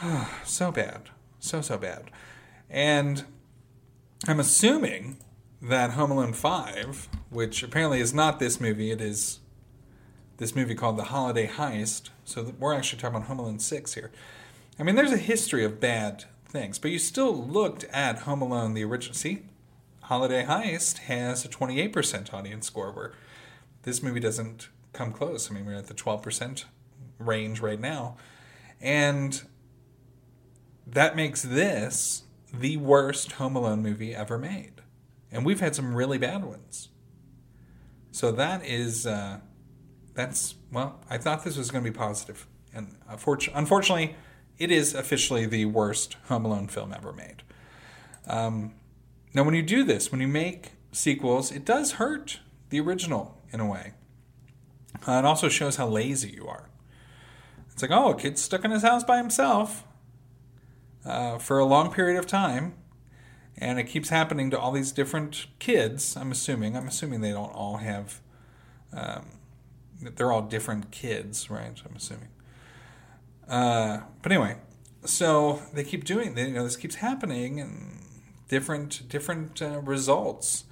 so 0.44 0.70
bad. 0.72 1.10
So, 1.38 1.60
so 1.60 1.78
bad. 1.78 2.10
And 2.68 3.24
I'm 4.28 4.38
assuming 4.38 5.18
that 5.62 5.92
Home 5.92 6.10
Alone 6.10 6.32
5, 6.32 7.08
which 7.30 7.62
apparently 7.62 8.00
is 8.00 8.14
not 8.14 8.38
this 8.38 8.60
movie, 8.60 8.90
it 8.90 9.00
is 9.00 9.40
this 10.36 10.56
movie 10.56 10.74
called 10.74 10.96
The 10.96 11.04
Holiday 11.04 11.46
Heist. 11.46 12.10
So 12.24 12.54
we're 12.58 12.74
actually 12.74 13.00
talking 13.00 13.16
about 13.16 13.28
Home 13.28 13.38
Alone 13.38 13.58
6 13.58 13.94
here. 13.94 14.10
I 14.78 14.82
mean, 14.82 14.94
there's 14.94 15.12
a 15.12 15.18
history 15.18 15.64
of 15.64 15.80
bad 15.80 16.24
things, 16.48 16.78
but 16.78 16.90
you 16.90 16.98
still 16.98 17.34
looked 17.34 17.84
at 17.84 18.20
Home 18.20 18.40
Alone, 18.40 18.74
the 18.74 18.84
original. 18.84 19.14
See, 19.14 19.42
Holiday 20.02 20.44
Heist 20.44 20.98
has 21.00 21.44
a 21.44 21.48
28% 21.48 22.32
audience 22.32 22.66
score, 22.66 22.90
where 22.90 23.12
this 23.82 24.02
movie 24.02 24.20
doesn't 24.20 24.68
come 24.92 25.12
close. 25.12 25.50
I 25.50 25.54
mean, 25.54 25.66
we're 25.66 25.74
at 25.74 25.86
the 25.86 25.94
12% 25.94 26.64
range 27.18 27.60
right 27.60 27.80
now. 27.80 28.16
And 28.80 29.42
that 30.86 31.16
makes 31.16 31.42
this 31.42 32.24
the 32.52 32.76
worst 32.78 33.32
Home 33.32 33.56
Alone 33.56 33.82
movie 33.82 34.14
ever 34.14 34.38
made. 34.38 34.72
And 35.30 35.46
we've 35.46 35.60
had 35.60 35.74
some 35.74 35.94
really 35.94 36.18
bad 36.18 36.44
ones. 36.44 36.88
So 38.10 38.32
that 38.32 38.64
is, 38.66 39.06
uh, 39.06 39.38
that's, 40.14 40.56
well, 40.72 41.00
I 41.08 41.18
thought 41.18 41.44
this 41.44 41.56
was 41.56 41.70
going 41.70 41.84
to 41.84 41.90
be 41.90 41.96
positive. 41.96 42.46
And 42.74 42.96
unfortunately, 43.06 44.16
it 44.58 44.70
is 44.70 44.94
officially 44.94 45.46
the 45.46 45.66
worst 45.66 46.16
Home 46.24 46.44
Alone 46.44 46.66
film 46.66 46.92
ever 46.92 47.12
made. 47.12 47.42
Um, 48.26 48.74
now, 49.32 49.44
when 49.44 49.54
you 49.54 49.62
do 49.62 49.84
this, 49.84 50.10
when 50.10 50.20
you 50.20 50.28
make 50.28 50.72
sequels, 50.92 51.52
it 51.52 51.64
does 51.64 51.92
hurt 51.92 52.40
the 52.70 52.80
original 52.80 53.39
in 53.52 53.60
a 53.60 53.66
way. 53.66 53.92
Uh, 55.06 55.12
it 55.12 55.24
also 55.24 55.48
shows 55.48 55.76
how 55.76 55.86
lazy 55.88 56.30
you 56.30 56.46
are. 56.46 56.68
It's 57.72 57.82
like, 57.82 57.90
oh, 57.90 58.10
a 58.10 58.16
kid's 58.16 58.42
stuck 58.42 58.64
in 58.64 58.70
his 58.70 58.82
house 58.82 59.04
by 59.04 59.16
himself 59.16 59.84
uh, 61.04 61.38
for 61.38 61.58
a 61.58 61.64
long 61.64 61.92
period 61.92 62.18
of 62.18 62.26
time, 62.26 62.74
and 63.56 63.78
it 63.78 63.84
keeps 63.84 64.08
happening 64.10 64.50
to 64.50 64.58
all 64.58 64.72
these 64.72 64.92
different 64.92 65.46
kids. 65.58 66.16
I'm 66.16 66.30
assuming. 66.30 66.76
I'm 66.76 66.88
assuming 66.88 67.20
they 67.20 67.32
don't 67.32 67.54
all 67.54 67.78
have. 67.78 68.20
Um, 68.92 69.26
they're 70.02 70.32
all 70.32 70.42
different 70.42 70.90
kids, 70.90 71.50
right? 71.50 71.80
I'm 71.88 71.96
assuming. 71.96 72.28
Uh, 73.48 74.00
but 74.22 74.32
anyway, 74.32 74.56
so 75.04 75.62
they 75.72 75.84
keep 75.84 76.04
doing. 76.04 76.36
You 76.36 76.48
know, 76.52 76.64
this 76.64 76.76
keeps 76.76 76.96
happening, 76.96 77.60
and 77.60 78.04
different 78.48 79.08
different 79.08 79.62
uh, 79.62 79.80
results. 79.80 80.64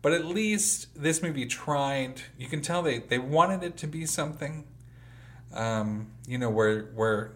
But 0.00 0.12
at 0.12 0.24
least 0.24 0.88
this 0.94 1.22
movie 1.22 1.46
tried. 1.46 2.22
You 2.38 2.46
can 2.46 2.60
tell 2.60 2.82
they, 2.82 2.98
they 2.98 3.18
wanted 3.18 3.62
it 3.62 3.76
to 3.78 3.86
be 3.86 4.06
something. 4.06 4.64
Um, 5.52 6.12
you 6.26 6.38
know, 6.38 6.50
where 6.50 6.82
where 6.94 7.32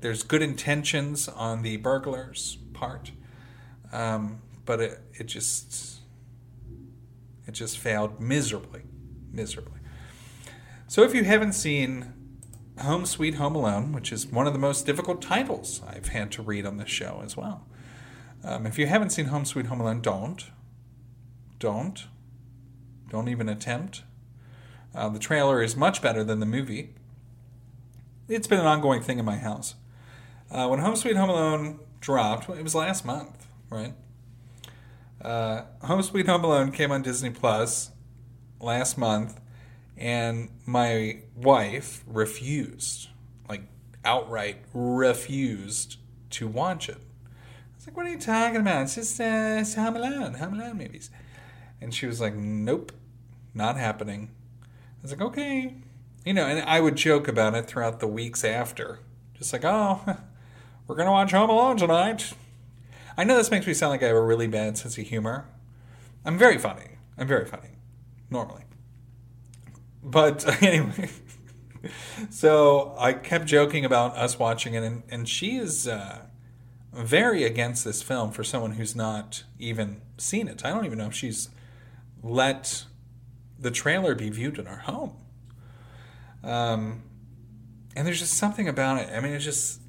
there's 0.00 0.22
good 0.22 0.42
intentions 0.42 1.28
on 1.28 1.62
the 1.62 1.76
burglar's 1.78 2.58
part, 2.72 3.10
um, 3.92 4.40
but 4.64 4.80
it 4.80 5.00
it 5.14 5.24
just 5.24 6.00
it 7.46 7.52
just 7.52 7.78
failed 7.78 8.20
miserably, 8.20 8.82
miserably. 9.32 9.80
So 10.86 11.02
if 11.02 11.14
you 11.14 11.24
haven't 11.24 11.54
seen 11.54 12.12
Home 12.78 13.06
Sweet 13.06 13.34
Home 13.34 13.56
Alone, 13.56 13.92
which 13.92 14.12
is 14.12 14.26
one 14.26 14.46
of 14.46 14.52
the 14.52 14.58
most 14.58 14.86
difficult 14.86 15.22
titles 15.22 15.80
I've 15.86 16.08
had 16.08 16.30
to 16.32 16.42
read 16.42 16.66
on 16.66 16.76
this 16.76 16.90
show 16.90 17.20
as 17.24 17.36
well. 17.36 17.66
Um, 18.44 18.66
if 18.66 18.78
you 18.78 18.86
haven't 18.86 19.10
seen 19.10 19.26
Home 19.26 19.44
Sweet 19.44 19.66
Home 19.66 19.80
Alone, 19.80 20.00
don't. 20.00 20.44
Don't. 21.58 22.06
Don't 23.08 23.28
even 23.28 23.48
attempt. 23.48 24.02
Uh, 24.94 25.08
the 25.08 25.18
trailer 25.18 25.62
is 25.62 25.76
much 25.76 26.00
better 26.00 26.24
than 26.24 26.40
the 26.40 26.46
movie. 26.46 26.94
It's 28.28 28.46
been 28.46 28.58
an 28.58 28.66
ongoing 28.66 29.02
thing 29.02 29.18
in 29.18 29.24
my 29.24 29.36
house. 29.36 29.74
Uh, 30.50 30.68
when 30.68 30.80
Home 30.80 30.96
Sweet 30.96 31.16
Home 31.16 31.28
Alone 31.28 31.80
dropped, 32.00 32.48
it 32.48 32.62
was 32.62 32.74
last 32.74 33.04
month, 33.04 33.46
right? 33.70 33.94
Uh, 35.20 35.62
Home 35.82 36.02
Sweet 36.02 36.26
Home 36.26 36.44
Alone 36.44 36.72
came 36.72 36.92
on 36.92 37.02
Disney 37.02 37.30
Plus 37.30 37.90
last 38.60 38.96
month, 38.96 39.40
and 39.96 40.50
my 40.66 41.18
wife 41.34 42.04
refused, 42.06 43.08
like 43.48 43.62
outright 44.04 44.58
refused 44.72 45.96
to 46.30 46.46
watch 46.46 46.88
it. 46.88 46.98
I 46.98 47.76
was 47.76 47.86
like, 47.86 47.96
"What 47.96 48.06
are 48.06 48.10
you 48.10 48.18
talking 48.18 48.60
about? 48.60 48.82
It's 48.82 48.94
just 48.94 49.20
uh, 49.20 49.58
it's 49.60 49.74
Home 49.74 49.96
Alone, 49.96 50.34
Home 50.34 50.54
Alone 50.54 50.78
movies." 50.78 51.10
And 51.80 51.94
she 51.94 52.06
was 52.06 52.20
like, 52.20 52.34
"Nope, 52.34 52.92
not 53.54 53.76
happening." 53.76 54.30
I 54.62 55.02
was 55.02 55.10
like, 55.12 55.20
"Okay," 55.20 55.74
you 56.24 56.34
know, 56.34 56.46
and 56.46 56.60
I 56.68 56.80
would 56.80 56.96
joke 56.96 57.28
about 57.28 57.54
it 57.54 57.66
throughout 57.66 58.00
the 58.00 58.06
weeks 58.06 58.44
after, 58.44 59.00
just 59.34 59.52
like, 59.52 59.64
"Oh." 59.64 60.18
We're 60.86 60.94
going 60.94 61.06
to 61.06 61.12
watch 61.12 61.32
Home 61.32 61.50
Alone 61.50 61.78
tonight. 61.78 62.32
I 63.18 63.24
know 63.24 63.36
this 63.36 63.50
makes 63.50 63.66
me 63.66 63.74
sound 63.74 63.90
like 63.90 64.04
I 64.04 64.06
have 64.06 64.16
a 64.16 64.22
really 64.22 64.46
bad 64.46 64.78
sense 64.78 64.96
of 64.96 65.04
humor. 65.04 65.48
I'm 66.24 66.38
very 66.38 66.58
funny. 66.58 66.98
I'm 67.18 67.26
very 67.26 67.44
funny, 67.44 67.70
normally. 68.30 68.62
But 70.04 70.62
anyway, 70.62 71.10
so 72.30 72.94
I 73.00 73.14
kept 73.14 73.46
joking 73.46 73.84
about 73.84 74.16
us 74.16 74.38
watching 74.38 74.74
it, 74.74 74.84
and, 74.84 75.02
and 75.08 75.28
she 75.28 75.56
is 75.56 75.88
uh, 75.88 76.26
very 76.92 77.42
against 77.42 77.84
this 77.84 78.00
film 78.00 78.30
for 78.30 78.44
someone 78.44 78.72
who's 78.72 78.94
not 78.94 79.42
even 79.58 80.02
seen 80.18 80.46
it. 80.46 80.64
I 80.64 80.70
don't 80.70 80.84
even 80.84 80.98
know 80.98 81.08
if 81.08 81.14
she's 81.14 81.48
let 82.28 82.84
the 83.58 83.70
trailer 83.70 84.14
be 84.14 84.30
viewed 84.30 84.58
in 84.58 84.66
our 84.66 84.78
home. 84.78 85.14
Um, 86.42 87.02
and 87.94 88.06
there's 88.06 88.20
just 88.20 88.34
something 88.34 88.68
about 88.68 88.98
it. 88.98 89.10
I 89.12 89.20
mean, 89.20 89.32
it's 89.32 89.44
just 89.44 89.80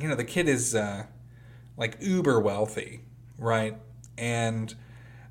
you 0.00 0.08
know 0.08 0.14
the 0.14 0.24
kid 0.24 0.48
is 0.48 0.74
uh, 0.74 1.04
like 1.76 1.96
uber 2.00 2.40
wealthy, 2.40 3.00
right? 3.36 3.76
And 4.16 4.74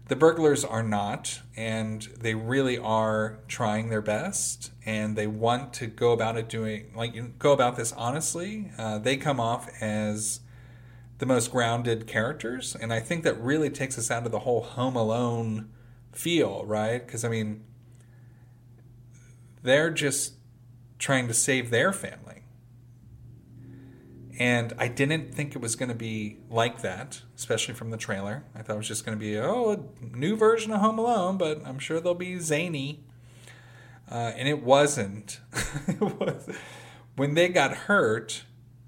the 0.07 0.15
burglars 0.15 0.65
are 0.65 0.83
not, 0.83 1.41
and 1.55 2.01
they 2.19 2.33
really 2.33 2.77
are 2.77 3.39
trying 3.47 3.89
their 3.89 4.01
best, 4.01 4.71
and 4.85 5.15
they 5.15 5.27
want 5.27 5.73
to 5.73 5.87
go 5.87 6.11
about 6.11 6.35
it 6.35 6.49
doing 6.49 6.91
like 6.95 7.39
go 7.39 7.53
about 7.53 7.77
this 7.77 7.93
honestly. 7.93 8.71
Uh, 8.77 8.99
they 8.99 9.17
come 9.17 9.39
off 9.39 9.69
as 9.81 10.41
the 11.19 11.25
most 11.25 11.51
grounded 11.51 12.07
characters, 12.07 12.75
and 12.75 12.93
I 12.93 12.99
think 12.99 13.23
that 13.23 13.39
really 13.39 13.69
takes 13.69 13.97
us 13.97 14.11
out 14.11 14.25
of 14.25 14.31
the 14.31 14.39
whole 14.39 14.61
Home 14.61 14.95
Alone 14.95 15.69
feel, 16.11 16.65
right? 16.65 17.05
Because 17.05 17.23
I 17.23 17.29
mean, 17.29 17.63
they're 19.61 19.91
just 19.91 20.33
trying 20.97 21.27
to 21.27 21.33
save 21.33 21.69
their 21.69 21.93
family 21.93 22.29
and 24.39 24.71
I 24.79 24.87
didn't 24.87 25.35
think 25.35 25.53
it 25.53 25.61
was 25.61 25.75
going 25.75 25.89
to 25.89 25.95
be 25.95 26.37
like 26.49 26.81
that, 26.81 27.21
especially 27.35 27.73
from 27.73 27.91
the 27.91 27.97
trailer. 27.97 28.45
I 28.55 28.61
thought 28.61 28.75
it 28.75 28.77
was 28.77 28.87
just 28.87 29.05
going 29.05 29.17
to 29.17 29.19
be, 29.19 29.37
oh, 29.37 29.71
a 29.73 30.17
new 30.17 30.37
version 30.37 30.71
of 30.71 30.79
Home 30.79 30.97
Alone, 30.97 31.37
but 31.37 31.61
I'm 31.65 31.77
sure 31.77 31.99
they'll 31.99 32.13
be 32.13 32.39
zany. 32.39 33.03
uh, 34.09 34.31
and 34.35 34.47
it 34.47 34.63
wasn't. 34.63 35.41
it 35.87 35.99
was, 35.99 36.49
when 37.17 37.33
they 37.33 37.49
got 37.49 37.71
hurt, 37.71 38.43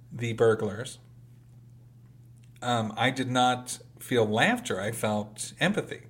the 0.10 0.32
burglars, 0.32 1.00
um, 2.62 2.94
I 2.96 3.12
did 3.12 3.30
not 3.30 3.80
feel 4.00 4.26
laughter. 4.26 4.80
I 4.80 4.94
felt 4.94 5.52
empathy, 5.60 6.04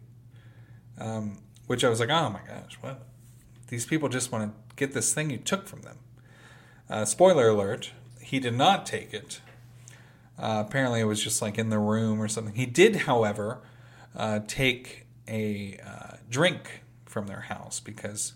um, 1.02 1.40
which 1.68 1.84
I 1.84 1.90
was 1.90 2.00
like, 2.00 2.10
oh 2.10 2.30
my 2.30 2.42
gosh, 2.48 2.78
what? 2.82 3.04
These 3.68 3.86
people 3.86 4.10
just 4.10 4.32
want 4.32 4.52
to 4.52 4.76
get 4.76 4.94
this 4.94 5.14
thing 5.14 5.30
you 5.30 5.38
took 5.38 5.68
from 5.68 5.82
them. 5.82 5.98
Uh, 6.90 7.06
spoiler 7.06 7.50
alert, 7.50 7.92
he 8.20 8.40
did 8.40 8.54
not 8.54 8.86
take 8.86 9.14
it. 9.14 9.42
Uh, 10.38 10.64
apparently, 10.66 11.00
it 11.00 11.06
was 11.06 11.24
just 11.24 11.42
like 11.42 11.58
in 11.58 11.70
the 11.70 11.80
room 11.80 12.22
or 12.22 12.28
something. 12.28 12.56
He 12.56 12.66
did, 12.66 12.96
however, 12.98 13.60
uh, 14.16 14.42
take 14.48 15.06
a 15.28 15.80
uh, 15.86 16.18
drink 16.30 16.84
from 17.06 17.28
their 17.28 17.42
house 17.42 17.80
because 17.80 18.34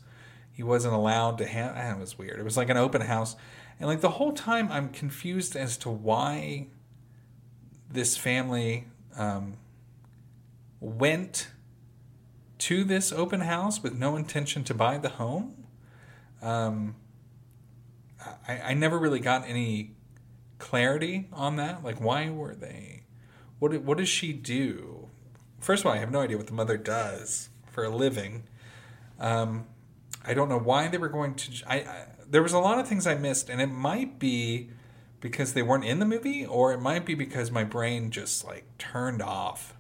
he 0.52 0.64
wasn't 0.64 0.94
allowed 0.94 1.38
to 1.40 1.46
have. 1.46 1.74
Ah, 1.76 1.92
it 1.92 2.00
was 2.00 2.18
weird. 2.18 2.40
It 2.40 2.44
was 2.44 2.58
like 2.58 2.70
an 2.70 2.78
open 2.78 3.02
house, 3.02 3.36
and 3.80 3.88
like 3.88 4.02
the 4.02 4.12
whole 4.12 4.32
time, 4.32 4.72
I'm 4.72 4.90
confused 4.90 5.56
as 5.56 5.78
to 5.78 5.90
why 5.90 6.68
this 7.92 8.16
family 8.16 8.88
um, 9.18 9.58
went 10.80 11.48
to 12.58 12.84
this 12.84 13.12
open 13.12 13.42
house 13.42 13.82
with 13.84 13.94
no 13.94 14.16
intention 14.16 14.64
to 14.66 14.74
buy 14.74 14.98
the 14.98 15.10
home. 15.10 15.66
Um, 16.42 16.96
I, 18.48 18.60
I 18.60 18.74
never 18.74 18.98
really 18.98 19.20
got 19.20 19.48
any 19.48 19.96
clarity 20.58 21.28
on 21.34 21.58
that. 21.58 21.84
Like, 21.84 22.00
why 22.00 22.30
were 22.30 22.56
they? 22.56 23.04
What 23.60 23.74
what 23.82 23.98
does 23.98 24.10
she 24.10 24.34
do? 24.34 25.10
First 25.60 25.82
of 25.82 25.88
all, 25.88 25.94
I 25.94 25.98
have 25.98 26.12
no 26.12 26.22
idea 26.22 26.38
what 26.38 26.48
the 26.48 26.54
mother 26.54 26.78
does 26.78 27.50
for 27.72 27.84
a 27.84 27.90
living. 27.90 28.44
Um, 29.20 29.66
I 30.24 30.34
don't 30.34 30.50
know 30.50 30.60
why 30.60 30.88
they 30.88 30.98
were 30.98 31.10
going 31.10 31.36
to. 31.36 31.52
I, 31.68 31.76
I 31.78 32.06
there 32.28 32.44
was 32.44 32.54
a 32.54 32.60
lot 32.60 32.80
of 32.80 32.88
things 32.88 33.06
I 33.08 33.16
missed, 33.16 33.50
and 33.50 33.62
it 33.62 33.68
might 33.68 34.20
be 34.20 34.70
because 35.20 35.54
they 35.54 35.62
weren't 35.62 35.86
in 35.86 36.00
the 36.00 36.06
movie, 36.06 36.46
or 36.46 36.74
it 36.74 36.82
might 36.82 37.06
be 37.06 37.16
because 37.16 37.52
my 37.52 37.64
brain 37.64 38.12
just 38.12 38.44
like 38.44 38.66
turned 38.78 39.22
off. 39.22 39.76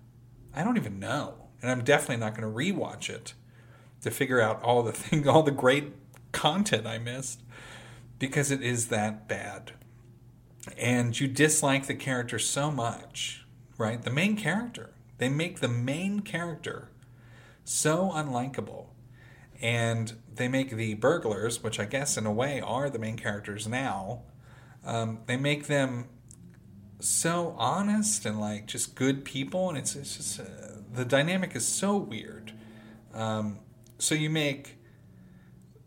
I 0.53 0.63
don't 0.63 0.77
even 0.77 0.99
know, 0.99 1.44
and 1.65 1.71
I'm 1.71 1.83
definitely 1.83 2.17
not 2.17 2.35
going 2.35 2.47
to 2.47 2.55
rewatch 2.55 3.09
it 3.09 3.33
to 4.01 4.11
figure 4.11 4.39
out 4.39 4.61
all 4.61 4.83
the 4.83 4.91
thing, 4.93 5.27
all 5.27 5.41
the 5.41 5.49
great 5.49 5.93
content 6.31 6.85
I 6.85 6.99
missed 6.99 7.41
because 8.19 8.51
it 8.51 8.61
is 8.61 8.89
that 8.89 9.27
bad. 9.27 9.71
And 10.77 11.19
you 11.19 11.27
dislike 11.27 11.87
the 11.87 11.95
character 11.95 12.37
so 12.37 12.69
much, 12.69 13.45
right? 13.79 13.99
The 13.99 14.11
main 14.11 14.35
character. 14.35 14.91
They 15.17 15.27
make 15.27 15.59
the 15.59 15.67
main 15.67 16.19
character 16.19 16.89
so 17.63 18.11
unlikable. 18.13 18.89
And 19.59 20.13
they 20.31 20.47
make 20.47 20.69
the 20.69 20.93
burglars, 20.93 21.63
which 21.63 21.79
I 21.79 21.85
guess 21.85 22.15
in 22.15 22.27
a 22.27 22.31
way 22.31 22.61
are 22.61 22.91
the 22.91 22.99
main 22.99 23.17
characters 23.17 23.67
now, 23.67 24.21
um, 24.85 25.21
they 25.25 25.37
make 25.37 25.65
them 25.65 26.09
so 26.99 27.55
honest 27.57 28.23
and 28.23 28.39
like 28.39 28.67
just 28.67 28.93
good 28.93 29.25
people. 29.25 29.69
And 29.69 29.79
it's, 29.79 29.95
it's 29.95 30.17
just, 30.17 30.39
uh, 30.39 30.74
the 30.95 31.05
dynamic 31.05 31.55
is 31.55 31.67
so 31.67 31.97
weird. 31.97 32.53
Um, 33.13 33.59
so 33.97 34.15
you 34.15 34.29
make 34.29 34.77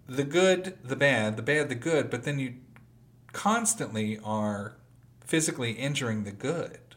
the 0.08 0.24
good, 0.24 0.78
the 0.82 0.96
bad, 0.96 1.36
the 1.36 1.42
bad, 1.42 1.68
the 1.68 1.74
good, 1.74 2.10
but 2.10 2.24
then 2.24 2.38
you 2.38 2.54
constantly 3.32 4.18
are 4.24 4.76
physically 5.24 5.72
injuring 5.72 6.24
the 6.24 6.32
good 6.32 6.96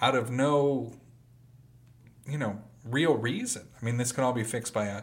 out 0.00 0.14
of 0.14 0.30
no, 0.30 0.94
you 2.26 2.38
know, 2.38 2.62
real 2.84 3.16
reason. 3.16 3.68
I 3.80 3.84
mean, 3.84 3.96
this 3.96 4.12
could 4.12 4.24
all 4.24 4.32
be 4.32 4.44
fixed 4.44 4.72
by 4.72 4.86
a, 4.86 5.02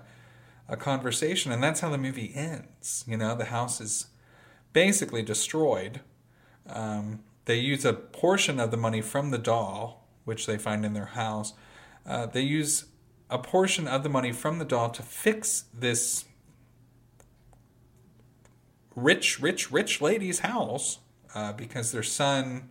a 0.68 0.78
conversation, 0.78 1.52
and 1.52 1.62
that's 1.62 1.82
how 1.82 1.90
the 1.90 1.98
movie 1.98 2.32
ends. 2.34 3.04
You 3.08 3.18
know, 3.18 3.36
the 3.36 3.46
house 3.46 3.80
is 3.80 4.08
basically 4.74 5.22
destroyed. 5.22 6.02
Um, 6.68 7.24
they 7.46 7.58
use 7.58 7.86
a 7.86 7.94
portion 7.94 8.60
of 8.60 8.72
the 8.72 8.78
money 8.78 9.02
from 9.02 9.32
the 9.32 9.38
doll, 9.38 10.08
which 10.26 10.46
they 10.46 10.58
find 10.58 10.86
in 10.86 10.94
their 10.94 11.06
house. 11.06 11.54
Uh, 12.08 12.26
they 12.26 12.42
use 12.42 12.86
a 13.30 13.38
portion 13.38 13.88
of 13.88 14.04
the 14.04 14.10
money 14.10 14.32
from 14.32 14.60
the 14.60 14.66
doll 14.66 14.90
to 14.90 15.04
fix 15.04 15.66
this 15.74 16.26
rich, 18.96 19.40
rich, 19.40 19.72
rich 19.72 20.02
lady's 20.02 20.40
house 20.40 21.00
uh, 21.36 21.52
because 21.54 21.92
their 21.92 22.04
son 22.04 22.70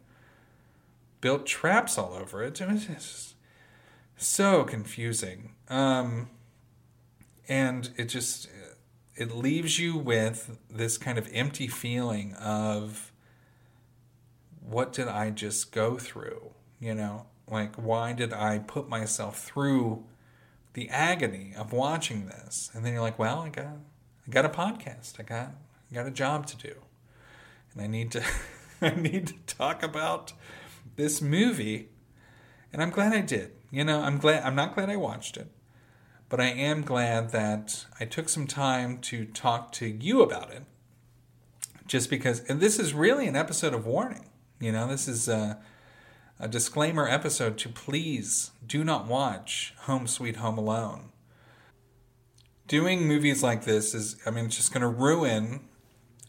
built 1.20 1.46
traps 1.46 1.98
all 1.98 2.14
over 2.14 2.42
it. 2.42 2.60
It 2.60 2.68
was 2.68 2.86
just 2.86 3.34
so 4.16 4.64
confusing. 4.64 5.54
Um, 5.68 6.30
and 7.48 7.90
it 7.96 8.06
just 8.06 8.48
it 9.14 9.34
leaves 9.34 9.78
you 9.78 9.96
with 9.96 10.58
this 10.70 10.98
kind 10.98 11.16
of 11.16 11.28
empty 11.32 11.66
feeling 11.66 12.34
of 12.34 13.12
what 14.60 14.92
did 14.92 15.08
I 15.08 15.30
just 15.30 15.72
go 15.72 15.96
through? 15.96 16.50
You 16.80 16.94
know, 16.94 17.26
like 17.50 17.76
why 17.76 18.12
did 18.12 18.32
I 18.32 18.58
put 18.58 18.88
myself 18.88 19.42
through 19.42 20.04
the 20.74 20.88
agony 20.90 21.54
of 21.56 21.72
watching 21.72 22.26
this? 22.26 22.70
And 22.74 22.84
then 22.84 22.92
you're 22.92 23.02
like, 23.02 23.18
well, 23.18 23.40
I 23.40 23.48
got 23.48 23.78
I 24.26 24.30
got 24.30 24.44
a 24.44 24.48
podcast. 24.48 25.18
I 25.18 25.22
got 25.22 25.54
I 25.90 25.94
got 25.94 26.06
a 26.06 26.10
job 26.10 26.46
to 26.46 26.56
do. 26.56 26.74
And 27.72 27.82
I 27.82 27.86
need 27.86 28.10
to 28.12 28.22
I 28.82 28.90
need 28.90 29.28
to 29.28 29.34
talk 29.46 29.82
about 29.82 30.32
this 30.96 31.22
movie. 31.22 31.88
And 32.72 32.82
I'm 32.82 32.90
glad 32.90 33.12
I 33.12 33.20
did. 33.20 33.52
You 33.70 33.84
know, 33.84 34.02
I'm 34.02 34.18
glad 34.18 34.42
I'm 34.42 34.54
not 34.54 34.74
glad 34.74 34.90
I 34.90 34.96
watched 34.96 35.36
it. 35.36 35.50
But 36.28 36.40
I 36.40 36.46
am 36.46 36.82
glad 36.82 37.30
that 37.30 37.86
I 38.00 38.04
took 38.04 38.28
some 38.28 38.48
time 38.48 38.98
to 38.98 39.24
talk 39.26 39.70
to 39.72 39.86
you 39.86 40.22
about 40.22 40.52
it. 40.52 40.64
Just 41.86 42.10
because 42.10 42.40
and 42.40 42.60
this 42.60 42.78
is 42.78 42.92
really 42.92 43.28
an 43.28 43.36
episode 43.36 43.72
of 43.72 43.86
warning. 43.86 44.30
You 44.58 44.72
know, 44.72 44.88
this 44.88 45.06
is 45.06 45.28
a, 45.28 45.60
a 46.38 46.48
disclaimer 46.48 47.08
episode 47.08 47.56
to 47.58 47.68
please 47.68 48.50
do 48.66 48.84
not 48.84 49.06
watch 49.06 49.74
Home 49.80 50.06
Sweet 50.06 50.36
Home 50.36 50.58
Alone. 50.58 51.10
Doing 52.68 53.06
movies 53.06 53.42
like 53.42 53.64
this 53.64 53.94
is, 53.94 54.16
I 54.26 54.30
mean, 54.30 54.46
it's 54.46 54.56
just 54.56 54.72
going 54.72 54.82
to 54.82 54.88
ruin 54.88 55.60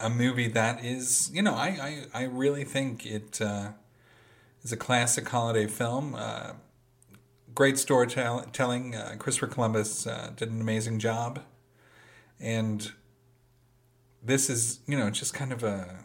a 0.00 0.08
movie 0.08 0.48
that 0.48 0.84
is, 0.84 1.30
you 1.34 1.42
know, 1.42 1.54
I, 1.54 2.06
I, 2.14 2.22
I 2.22 2.22
really 2.24 2.64
think 2.64 3.04
it 3.04 3.40
uh, 3.40 3.72
is 4.62 4.72
a 4.72 4.76
classic 4.76 5.28
holiday 5.28 5.66
film. 5.66 6.14
Uh, 6.14 6.52
great 7.54 7.76
storytelling. 7.76 8.94
Uh, 8.94 9.16
Christopher 9.18 9.48
Columbus 9.48 10.06
uh, 10.06 10.30
did 10.36 10.50
an 10.50 10.60
amazing 10.60 11.00
job. 11.00 11.40
And 12.38 12.92
this 14.22 14.48
is, 14.48 14.80
you 14.86 14.96
know, 14.96 15.10
just 15.10 15.34
kind 15.34 15.52
of 15.52 15.64
a 15.64 16.04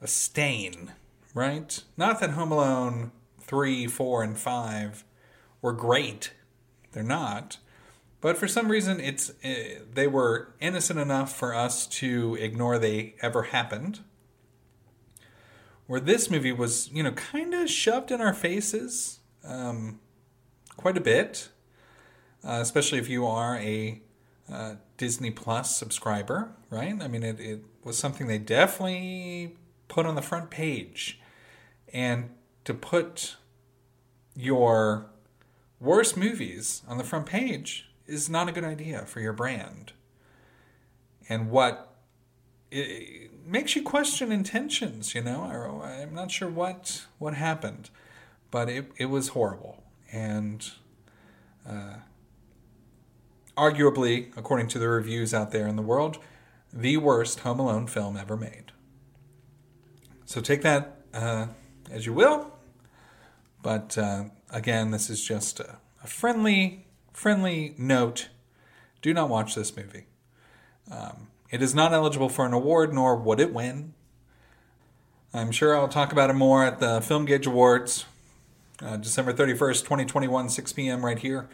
a 0.00 0.06
stain, 0.06 0.92
right? 1.34 1.82
Not 1.96 2.20
that 2.20 2.30
Home 2.30 2.52
Alone 2.52 3.10
3, 3.40 3.86
4, 3.86 4.22
and 4.22 4.38
5 4.38 5.04
were 5.60 5.72
great. 5.72 6.32
They're 6.92 7.02
not. 7.02 7.58
But 8.20 8.38
for 8.38 8.48
some 8.48 8.70
reason, 8.70 9.00
it's 9.00 9.30
uh, 9.44 9.80
they 9.92 10.06
were 10.06 10.54
innocent 10.58 10.98
enough 10.98 11.36
for 11.36 11.54
us 11.54 11.86
to 11.88 12.36
ignore 12.40 12.78
they 12.78 13.16
ever 13.20 13.42
happened. 13.42 14.00
Where 15.86 16.00
this 16.00 16.30
movie 16.30 16.52
was, 16.52 16.90
you 16.90 17.02
know, 17.02 17.12
kind 17.12 17.52
of 17.52 17.68
shoved 17.68 18.10
in 18.10 18.22
our 18.22 18.32
faces 18.32 19.20
um, 19.46 20.00
quite 20.78 20.96
a 20.96 21.02
bit, 21.02 21.50
uh, 22.42 22.60
especially 22.62 22.98
if 22.98 23.10
you 23.10 23.26
are 23.26 23.58
a 23.58 24.00
uh, 24.50 24.76
Disney 24.96 25.30
Plus 25.30 25.76
subscriber, 25.76 26.52
right? 26.70 26.94
I 27.02 27.08
mean, 27.08 27.22
it, 27.22 27.38
it 27.40 27.64
was 27.82 27.98
something 27.98 28.26
they 28.26 28.38
definitely 28.38 29.56
put 29.88 30.06
on 30.06 30.14
the 30.14 30.22
front 30.22 30.48
page. 30.48 31.20
And 31.94 32.30
to 32.64 32.74
put 32.74 33.36
your 34.34 35.06
worst 35.80 36.16
movies 36.16 36.82
on 36.88 36.98
the 36.98 37.04
front 37.04 37.26
page 37.26 37.88
is 38.06 38.28
not 38.28 38.48
a 38.48 38.52
good 38.52 38.64
idea 38.64 39.06
for 39.06 39.20
your 39.20 39.32
brand. 39.32 39.92
And 41.28 41.50
what 41.50 41.94
it 42.70 43.30
makes 43.46 43.76
you 43.76 43.82
question 43.82 44.32
intentions, 44.32 45.14
you 45.14 45.22
know? 45.22 45.42
I'm 45.82 46.14
not 46.14 46.30
sure 46.30 46.48
what 46.48 47.06
what 47.18 47.34
happened, 47.34 47.90
but 48.50 48.68
it, 48.68 48.90
it 48.96 49.06
was 49.06 49.28
horrible. 49.28 49.84
And 50.12 50.68
uh, 51.68 51.98
arguably, 53.56 54.36
according 54.36 54.68
to 54.68 54.78
the 54.78 54.88
reviews 54.88 55.32
out 55.32 55.52
there 55.52 55.68
in 55.68 55.76
the 55.76 55.82
world, 55.82 56.18
the 56.72 56.96
worst 56.96 57.40
Home 57.40 57.60
Alone 57.60 57.86
film 57.86 58.16
ever 58.16 58.36
made. 58.36 58.72
So 60.24 60.40
take 60.40 60.62
that 60.62 61.02
uh, 61.12 61.46
as 61.90 62.06
you 62.06 62.12
will. 62.12 62.52
But 63.62 63.96
uh, 63.96 64.24
again, 64.50 64.90
this 64.90 65.08
is 65.10 65.24
just 65.24 65.60
a, 65.60 65.76
a 66.02 66.06
friendly 66.06 66.86
friendly 67.12 67.74
note 67.78 68.28
do 69.02 69.14
not 69.14 69.28
watch 69.28 69.54
this 69.54 69.76
movie. 69.76 70.06
Um, 70.90 71.28
it 71.50 71.62
is 71.62 71.74
not 71.74 71.92
eligible 71.92 72.28
for 72.28 72.44
an 72.46 72.52
award, 72.52 72.92
nor 72.92 73.14
would 73.16 73.38
it 73.38 73.52
win. 73.52 73.94
I'm 75.32 75.50
sure 75.50 75.76
I'll 75.76 75.88
talk 75.88 76.10
about 76.12 76.30
it 76.30 76.34
more 76.34 76.64
at 76.64 76.78
the 76.80 77.00
Film 77.00 77.24
Gauge 77.24 77.46
Awards, 77.46 78.06
uh, 78.80 78.96
December 78.96 79.32
31st, 79.32 79.82
2021, 79.82 80.48
6 80.48 80.72
p.m., 80.72 81.04
right 81.04 81.18
here. 81.18 81.48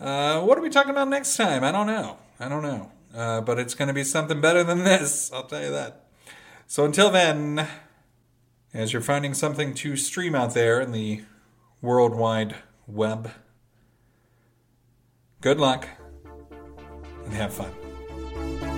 Uh, 0.00 0.40
what 0.42 0.58
are 0.58 0.60
we 0.60 0.70
talking 0.70 0.90
about 0.90 1.08
next 1.08 1.36
time? 1.36 1.62
I 1.64 1.72
don't 1.72 1.86
know. 1.86 2.18
I 2.40 2.48
don't 2.48 2.62
know. 2.62 2.90
uh, 3.14 3.40
but 3.40 3.58
it's 3.58 3.74
going 3.74 3.88
to 3.88 3.94
be 3.94 4.04
something 4.04 4.40
better 4.40 4.62
than 4.64 4.84
this. 4.84 5.32
I'll 5.32 5.44
tell 5.44 5.62
you 5.62 5.70
that. 5.70 6.04
So 6.66 6.84
until 6.84 7.10
then, 7.10 7.66
as 8.78 8.92
you're 8.92 9.02
finding 9.02 9.34
something 9.34 9.74
to 9.74 9.96
stream 9.96 10.36
out 10.36 10.54
there 10.54 10.80
in 10.80 10.92
the 10.92 11.20
worldwide 11.82 12.54
web, 12.86 13.32
good 15.40 15.58
luck 15.58 15.88
and 17.24 17.34
have 17.34 17.52
fun. 17.52 18.77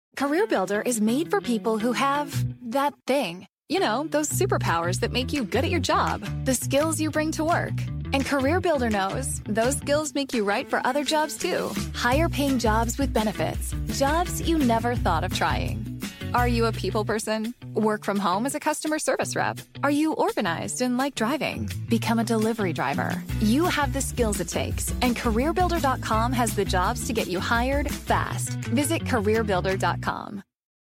Career 0.15 0.45
Builder 0.45 0.81
is 0.81 1.01
made 1.01 1.29
for 1.29 1.41
people 1.41 1.77
who 1.77 1.93
have 1.93 2.45
that 2.71 2.93
thing. 3.07 3.47
You 3.69 3.79
know, 3.79 4.05
those 4.09 4.29
superpowers 4.29 4.99
that 4.99 5.11
make 5.11 5.33
you 5.33 5.43
good 5.43 5.63
at 5.63 5.71
your 5.71 5.79
job, 5.79 6.21
the 6.45 6.53
skills 6.53 6.99
you 6.99 7.09
bring 7.09 7.31
to 7.33 7.43
work. 7.43 7.73
And 8.13 8.25
Career 8.25 8.59
Builder 8.59 8.89
knows 8.89 9.41
those 9.45 9.77
skills 9.77 10.13
make 10.13 10.33
you 10.33 10.43
right 10.43 10.69
for 10.69 10.85
other 10.85 11.03
jobs 11.03 11.37
too. 11.37 11.71
Higher 11.95 12.29
paying 12.29 12.59
jobs 12.59 12.97
with 12.97 13.13
benefits, 13.13 13.73
jobs 13.93 14.41
you 14.47 14.57
never 14.57 14.95
thought 14.95 15.23
of 15.23 15.33
trying. 15.33 15.90
Are 16.33 16.47
you 16.47 16.67
a 16.67 16.71
people 16.71 17.03
person? 17.03 17.53
Work 17.73 18.05
from 18.05 18.17
home 18.17 18.45
as 18.45 18.55
a 18.55 18.59
customer 18.59 18.99
service 18.99 19.35
rep? 19.35 19.59
Are 19.83 19.91
you 19.91 20.13
organized 20.13 20.81
and 20.81 20.97
like 20.97 21.15
driving? 21.15 21.69
Become 21.89 22.19
a 22.19 22.23
delivery 22.23 22.71
driver. 22.71 23.21
You 23.41 23.65
have 23.65 23.91
the 23.91 24.01
skills 24.01 24.39
it 24.39 24.47
takes, 24.47 24.93
and 25.01 25.15
CareerBuilder.com 25.15 26.31
has 26.31 26.55
the 26.55 26.63
jobs 26.63 27.05
to 27.07 27.13
get 27.13 27.27
you 27.27 27.41
hired 27.41 27.91
fast. 27.91 28.51
Visit 28.69 29.01
CareerBuilder.com. 29.03 30.43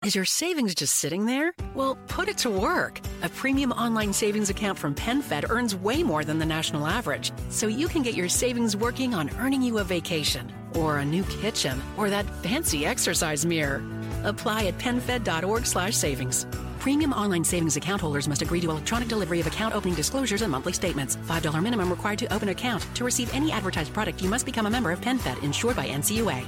Is 0.04 0.16
your 0.16 0.26
savings 0.26 0.76
just 0.76 0.96
sitting 0.96 1.26
there? 1.26 1.54
Well, 1.76 1.98
put 2.08 2.28
it 2.30 2.38
to 2.40 2.50
work. 2.50 3.00
A 3.22 3.30
premium 3.30 3.72
online 3.74 4.14
savings 4.14 4.50
account 4.50 4.78
from 4.78 4.96
PenFed 4.96 5.50
earns 5.50 5.76
way 5.76 6.04
more 6.04 6.24
than 6.24 6.40
the 6.40 6.46
national 6.46 6.86
average, 6.88 7.32
so 7.50 7.68
you 7.68 7.88
can 7.88 8.02
get 8.02 8.16
your 8.16 8.30
savings 8.30 8.76
working 8.76 9.14
on 9.14 9.30
earning 9.40 9.62
you 9.62 9.80
a 9.80 9.84
vacation, 9.84 10.52
or 10.76 10.98
a 10.98 11.06
new 11.06 11.24
kitchen, 11.24 11.82
or 11.98 12.10
that 12.10 12.26
fancy 12.44 12.86
exercise 12.86 13.46
mirror. 13.46 13.84
Apply 14.24 14.68
at 14.68 14.78
penfed.org/savings. 14.78 16.46
Premium 16.80 17.12
online 17.12 17.44
savings 17.44 17.76
account 17.76 18.02
holders 18.02 18.28
must 18.28 18.42
agree 18.42 18.62
to 18.62 18.70
electronic 18.70 19.10
delivery 19.10 19.40
of 19.42 19.48
account 19.48 19.76
opening 19.76 19.96
disclosures 19.96 20.42
and 20.42 20.52
monthly 20.52 20.74
statements. 20.74 21.18
$5 21.28 21.62
minimum 21.62 21.90
required 21.90 22.20
to 22.20 22.34
open 22.34 22.50
account. 22.50 22.86
To 22.96 23.04
receive 23.04 23.34
any 23.34 23.52
advertised 23.52 23.94
product, 23.94 24.22
you 24.22 24.30
must 24.30 24.46
become 24.46 24.66
a 24.66 24.70
member 24.70 24.92
of 24.92 25.02
PenFed, 25.02 25.44
insured 25.44 25.76
by 25.76 25.88
NCUA. 25.88 26.46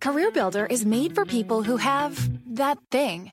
Career 0.00 0.30
Builder 0.30 0.66
is 0.66 0.84
made 0.84 1.14
for 1.14 1.24
people 1.24 1.62
who 1.64 1.76
have 1.76 2.30
that 2.54 2.78
thing. 2.90 3.32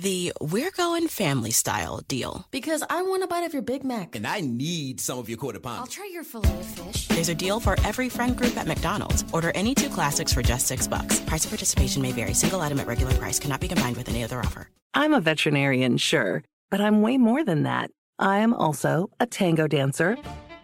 the 0.00 0.32
We're 0.40 0.70
Going 0.70 1.08
Family 1.08 1.50
Style 1.50 2.00
deal. 2.08 2.46
Because 2.50 2.82
I 2.88 3.02
want 3.02 3.22
a 3.22 3.26
bite 3.26 3.44
of 3.44 3.52
your 3.52 3.62
Big 3.62 3.84
Mac. 3.84 4.16
And 4.16 4.26
I 4.26 4.40
need 4.40 4.98
some 5.00 5.18
of 5.18 5.28
your 5.28 5.36
quarter 5.36 5.60
pound. 5.60 5.80
I'll 5.80 5.86
try 5.86 6.08
your 6.12 6.24
filet 6.24 6.48
of 6.48 6.64
fish. 6.64 7.08
There's 7.08 7.28
a 7.28 7.34
deal 7.34 7.60
for 7.60 7.76
every 7.84 8.08
friend 8.08 8.36
group 8.36 8.56
at 8.56 8.66
McDonald's. 8.66 9.24
Order 9.32 9.52
any 9.54 9.74
two 9.74 9.90
classics 9.90 10.32
for 10.32 10.42
just 10.42 10.66
six 10.66 10.86
bucks. 10.88 11.20
Price 11.20 11.44
of 11.44 11.50
participation 11.50 12.00
may 12.00 12.12
vary. 12.12 12.34
Single 12.34 12.60
item 12.60 12.80
at 12.80 12.86
regular 12.86 13.12
price 13.14 13.38
cannot 13.38 13.60
be 13.60 13.68
combined 13.68 13.96
with 13.96 14.08
any 14.08 14.24
other 14.24 14.40
offer. 14.40 14.70
I'm 14.94 15.12
a 15.12 15.20
veterinarian, 15.20 15.98
sure, 15.98 16.42
but 16.70 16.80
I'm 16.80 17.02
way 17.02 17.18
more 17.18 17.44
than 17.44 17.64
that. 17.64 17.90
I'm 18.18 18.54
also 18.54 19.10
a 19.20 19.26
tango 19.26 19.66
dancer, 19.66 20.16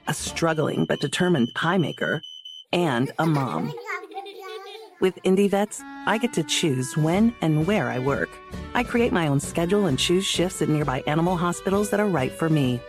a 0.08 0.14
struggling 0.14 0.86
but 0.86 1.00
determined 1.00 1.48
pie 1.54 1.78
maker, 1.78 2.22
and 2.72 3.12
a 3.18 3.26
mom. 3.26 3.72
With 5.00 5.16
IndieVets, 5.24 5.82
I 6.06 6.18
get 6.18 6.32
to 6.34 6.42
choose 6.42 6.96
when 6.96 7.34
and 7.40 7.66
where 7.66 7.90
I 7.90 7.98
work. 7.98 8.30
I 8.74 8.82
create 8.84 9.12
my 9.12 9.28
own 9.28 9.40
schedule 9.40 9.86
and 9.86 9.98
choose 9.98 10.24
shifts 10.24 10.62
at 10.62 10.68
nearby 10.68 11.02
animal 11.06 11.36
hospitals 11.36 11.90
that 11.90 12.00
are 12.00 12.06
right 12.06 12.32
for 12.32 12.48
me. 12.48 12.80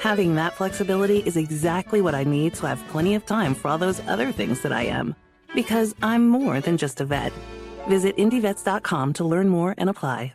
Having 0.00 0.34
that 0.36 0.54
flexibility 0.54 1.18
is 1.18 1.36
exactly 1.36 2.00
what 2.00 2.14
I 2.14 2.24
need 2.24 2.54
to 2.54 2.66
have 2.66 2.86
plenty 2.88 3.14
of 3.14 3.26
time 3.26 3.54
for 3.54 3.68
all 3.68 3.78
those 3.78 4.00
other 4.08 4.32
things 4.32 4.60
that 4.62 4.72
I 4.72 4.82
am. 4.82 5.14
Because 5.54 5.94
I'm 6.02 6.28
more 6.28 6.60
than 6.60 6.76
just 6.76 7.00
a 7.00 7.04
vet. 7.04 7.32
Visit 7.88 8.16
IndieVets.com 8.16 9.12
to 9.14 9.24
learn 9.24 9.48
more 9.48 9.74
and 9.78 9.88
apply. 9.88 10.34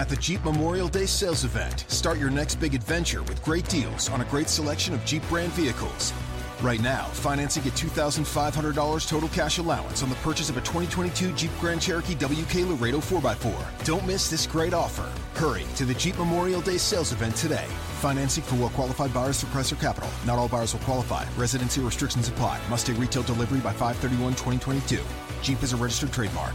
At 0.00 0.08
the 0.08 0.16
Jeep 0.16 0.42
Memorial 0.46 0.88
Day 0.88 1.04
sales 1.04 1.44
event, 1.44 1.84
start 1.88 2.18
your 2.18 2.30
next 2.30 2.54
big 2.54 2.74
adventure 2.74 3.22
with 3.24 3.44
great 3.44 3.68
deals 3.68 4.08
on 4.08 4.22
a 4.22 4.24
great 4.24 4.48
selection 4.48 4.94
of 4.94 5.04
Jeep 5.04 5.22
brand 5.28 5.52
vehicles. 5.52 6.14
Right 6.62 6.80
now, 6.80 7.04
financing 7.08 7.64
at 7.64 7.74
$2,500 7.74 9.06
total 9.06 9.28
cash 9.28 9.58
allowance 9.58 10.02
on 10.02 10.08
the 10.08 10.14
purchase 10.16 10.48
of 10.48 10.56
a 10.56 10.60
2022 10.60 11.34
Jeep 11.34 11.50
Grand 11.60 11.82
Cherokee 11.82 12.14
WK 12.14 12.66
Laredo 12.66 12.96
4x4. 12.96 13.84
Don't 13.84 14.06
miss 14.06 14.30
this 14.30 14.46
great 14.46 14.72
offer. 14.72 15.06
Hurry 15.38 15.66
to 15.76 15.84
the 15.84 15.92
Jeep 15.92 16.16
Memorial 16.16 16.62
Day 16.62 16.78
sales 16.78 17.12
event 17.12 17.36
today. 17.36 17.66
Financing 18.00 18.42
for 18.42 18.54
well 18.54 18.70
qualified 18.70 19.12
buyers 19.12 19.38
through 19.38 19.50
Chrysler 19.50 19.78
Capital. 19.78 20.08
Not 20.24 20.38
all 20.38 20.48
buyers 20.48 20.72
will 20.72 20.80
qualify. 20.80 21.26
Residency 21.36 21.82
restrictions 21.82 22.26
apply. 22.26 22.58
Must 22.70 22.86
take 22.86 22.98
retail 22.98 23.24
delivery 23.24 23.60
by 23.60 23.74
531 23.74 24.32
2022. 24.32 24.98
Jeep 25.42 25.62
is 25.62 25.74
a 25.74 25.76
registered 25.76 26.10
trademark. 26.10 26.54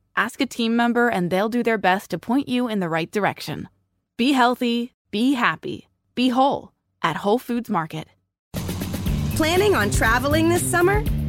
Ask 0.15 0.41
a 0.41 0.45
team 0.45 0.75
member 0.75 1.09
and 1.09 1.31
they'll 1.31 1.49
do 1.49 1.63
their 1.63 1.77
best 1.77 2.11
to 2.11 2.19
point 2.19 2.47
you 2.47 2.67
in 2.67 2.79
the 2.79 2.89
right 2.89 3.09
direction. 3.11 3.69
Be 4.17 4.33
healthy, 4.33 4.93
be 5.09 5.33
happy, 5.33 5.87
be 6.15 6.29
whole 6.29 6.71
at 7.01 7.17
Whole 7.17 7.39
Foods 7.39 7.69
Market. 7.69 8.07
Planning 9.35 9.73
on 9.73 9.89
traveling 9.89 10.49
this 10.49 10.69
summer? 10.69 11.03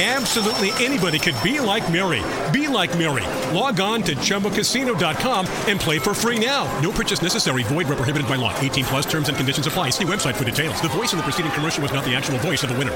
Absolutely 0.00 0.70
anybody 0.78 1.18
could 1.18 1.34
be 1.42 1.58
like 1.58 1.92
Mary. 1.92 2.22
Be 2.52 2.68
like 2.68 2.96
Mary. 2.96 3.26
Log 3.52 3.80
on 3.80 4.00
to 4.04 4.14
ChumbaCasino.com 4.14 5.46
and 5.66 5.80
play 5.80 5.98
for 5.98 6.14
free 6.14 6.38
now. 6.38 6.70
No 6.80 6.92
purchase 6.92 7.20
necessary. 7.20 7.64
Void 7.64 7.88
where 7.88 7.96
prohibited 7.96 8.28
by 8.28 8.36
law. 8.36 8.56
18 8.60 8.84
plus 8.84 9.06
terms 9.06 9.28
and 9.28 9.36
conditions 9.36 9.66
apply. 9.66 9.90
See 9.90 10.04
website 10.04 10.36
for 10.36 10.44
details. 10.44 10.80
The 10.80 10.88
voice 10.88 11.12
in 11.12 11.16
the 11.16 11.24
preceding 11.24 11.50
commercial 11.50 11.82
was 11.82 11.92
not 11.92 12.04
the 12.04 12.14
actual 12.14 12.38
voice 12.38 12.62
of 12.62 12.68
the 12.68 12.78
winner. 12.78 12.94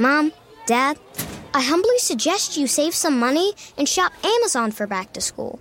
Mom, 0.00 0.32
Dad, 0.66 0.98
I 1.54 1.62
humbly 1.62 1.98
suggest 1.98 2.56
you 2.56 2.66
save 2.66 2.96
some 2.96 3.16
money 3.16 3.52
and 3.78 3.88
shop 3.88 4.12
Amazon 4.24 4.72
for 4.72 4.88
back 4.88 5.12
to 5.12 5.20
school. 5.20 5.60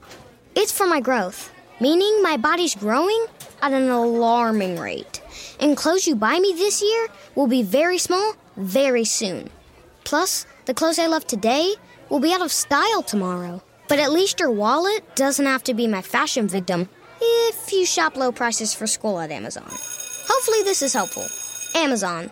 It's 0.55 0.71
for 0.71 0.87
my 0.87 0.99
growth, 0.99 1.53
meaning 1.79 2.23
my 2.23 2.37
body's 2.37 2.73
growing 2.73 3.23
at 3.61 3.71
an 3.71 3.87
alarming 3.89 4.79
rate. 4.79 5.21
And 5.59 5.77
clothes 5.77 6.07
you 6.07 6.15
buy 6.15 6.39
me 6.39 6.53
this 6.53 6.81
year 6.81 7.07
will 7.35 7.45
be 7.45 7.61
very 7.61 7.99
small 7.99 8.33
very 8.57 9.05
soon. 9.05 9.51
Plus, 10.09 10.47
the 10.65 10.73
clothes 10.73 10.97
I 10.97 11.05
love 11.05 11.27
today 11.27 11.75
will 12.09 12.19
be 12.19 12.33
out 12.33 12.41
of 12.41 12.51
style 12.51 13.03
tomorrow. 13.03 13.61
But 13.87 13.99
at 13.99 14.11
least 14.11 14.39
your 14.39 14.49
wallet 14.49 15.03
doesn't 15.15 15.45
have 15.45 15.63
to 15.65 15.75
be 15.75 15.85
my 15.85 16.01
fashion 16.01 16.47
victim 16.47 16.89
if 17.21 17.71
you 17.71 17.85
shop 17.85 18.17
low 18.17 18.31
prices 18.31 18.73
for 18.73 18.87
school 18.87 19.19
at 19.19 19.29
Amazon. 19.29 19.69
Hopefully, 19.69 20.63
this 20.63 20.81
is 20.81 20.93
helpful. 20.93 21.27
Amazon. 21.79 22.31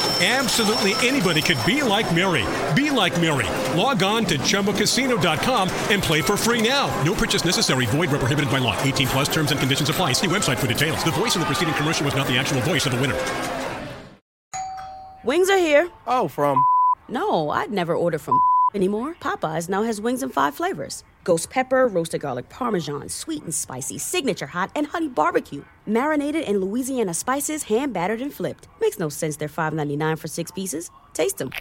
Absolutely 0.23 0.93
anybody 1.07 1.41
could 1.41 1.57
be 1.65 1.81
like 1.81 2.13
Mary. 2.13 2.45
Be 2.75 2.91
like 2.91 3.19
Mary. 3.19 3.47
Log 3.75 4.03
on 4.03 4.23
to 4.25 4.37
ChumbaCasino.com 4.37 5.67
and 5.89 6.03
play 6.03 6.21
for 6.21 6.37
free 6.37 6.61
now. 6.61 6.85
No 7.03 7.15
purchase 7.15 7.43
necessary. 7.43 7.87
Void 7.87 8.11
where 8.11 8.19
prohibited 8.19 8.51
by 8.51 8.59
law. 8.59 8.79
18 8.83 9.07
plus 9.07 9.29
terms 9.33 9.49
and 9.49 9.59
conditions 9.59 9.89
apply. 9.89 10.11
See 10.11 10.27
website 10.27 10.59
for 10.59 10.67
details. 10.67 11.03
The 11.03 11.11
voice 11.11 11.33
in 11.33 11.39
the 11.39 11.47
preceding 11.47 11.73
commercial 11.73 12.05
was 12.05 12.13
not 12.15 12.27
the 12.27 12.37
actual 12.37 12.61
voice 12.61 12.85
of 12.85 12.91
the 12.91 13.01
winner. 13.01 13.17
Wings 15.23 15.49
are 15.49 15.57
here. 15.57 15.89
Oh, 16.05 16.27
from? 16.27 16.63
No, 17.09 17.49
I'd 17.49 17.71
never 17.71 17.95
order 17.95 18.19
from 18.19 18.39
anymore. 18.75 19.15
Popeyes 19.19 19.69
now 19.69 19.81
has 19.81 19.99
wings 19.99 20.21
in 20.21 20.29
five 20.29 20.53
flavors. 20.53 21.03
Ghost 21.23 21.49
pepper, 21.51 21.87
roasted 21.87 22.21
garlic 22.21 22.49
parmesan, 22.49 23.07
sweet 23.09 23.43
and 23.43 23.53
spicy, 23.53 23.97
signature 23.99 24.47
hot, 24.47 24.71
and 24.75 24.87
honey 24.87 25.07
barbecue. 25.07 25.63
Marinated 25.85 26.45
in 26.47 26.57
Louisiana 26.59 27.13
spices, 27.13 27.63
hand 27.63 27.93
battered 27.93 28.21
and 28.21 28.33
flipped. 28.33 28.67
Makes 28.79 28.97
no 28.97 29.09
sense 29.09 29.37
they're 29.37 29.47
$5.99 29.47 30.17
for 30.17 30.27
six 30.27 30.49
pieces. 30.51 30.89
Taste 31.13 31.37
them. 31.37 31.51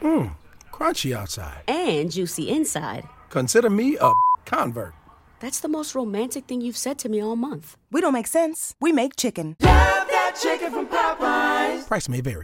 Mmm, 0.00 0.36
crunchy 0.72 1.14
outside. 1.14 1.62
And 1.68 2.10
juicy 2.10 2.48
inside. 2.48 3.04
Consider 3.30 3.70
me 3.70 3.96
a 4.00 4.12
convert. 4.46 4.94
That's 5.40 5.60
the 5.60 5.68
most 5.68 5.94
romantic 5.94 6.46
thing 6.46 6.60
you've 6.60 6.76
said 6.76 6.98
to 7.00 7.08
me 7.08 7.22
all 7.22 7.36
month. 7.36 7.76
We 7.92 8.00
don't 8.00 8.14
make 8.14 8.26
sense. 8.26 8.74
We 8.80 8.92
make 8.92 9.14
chicken. 9.14 9.56
Love 9.60 10.08
that 10.08 10.38
chicken 10.42 10.72
from 10.72 10.86
Popeyes. 10.88 11.86
Price 11.86 12.08
may 12.08 12.20
vary. 12.20 12.42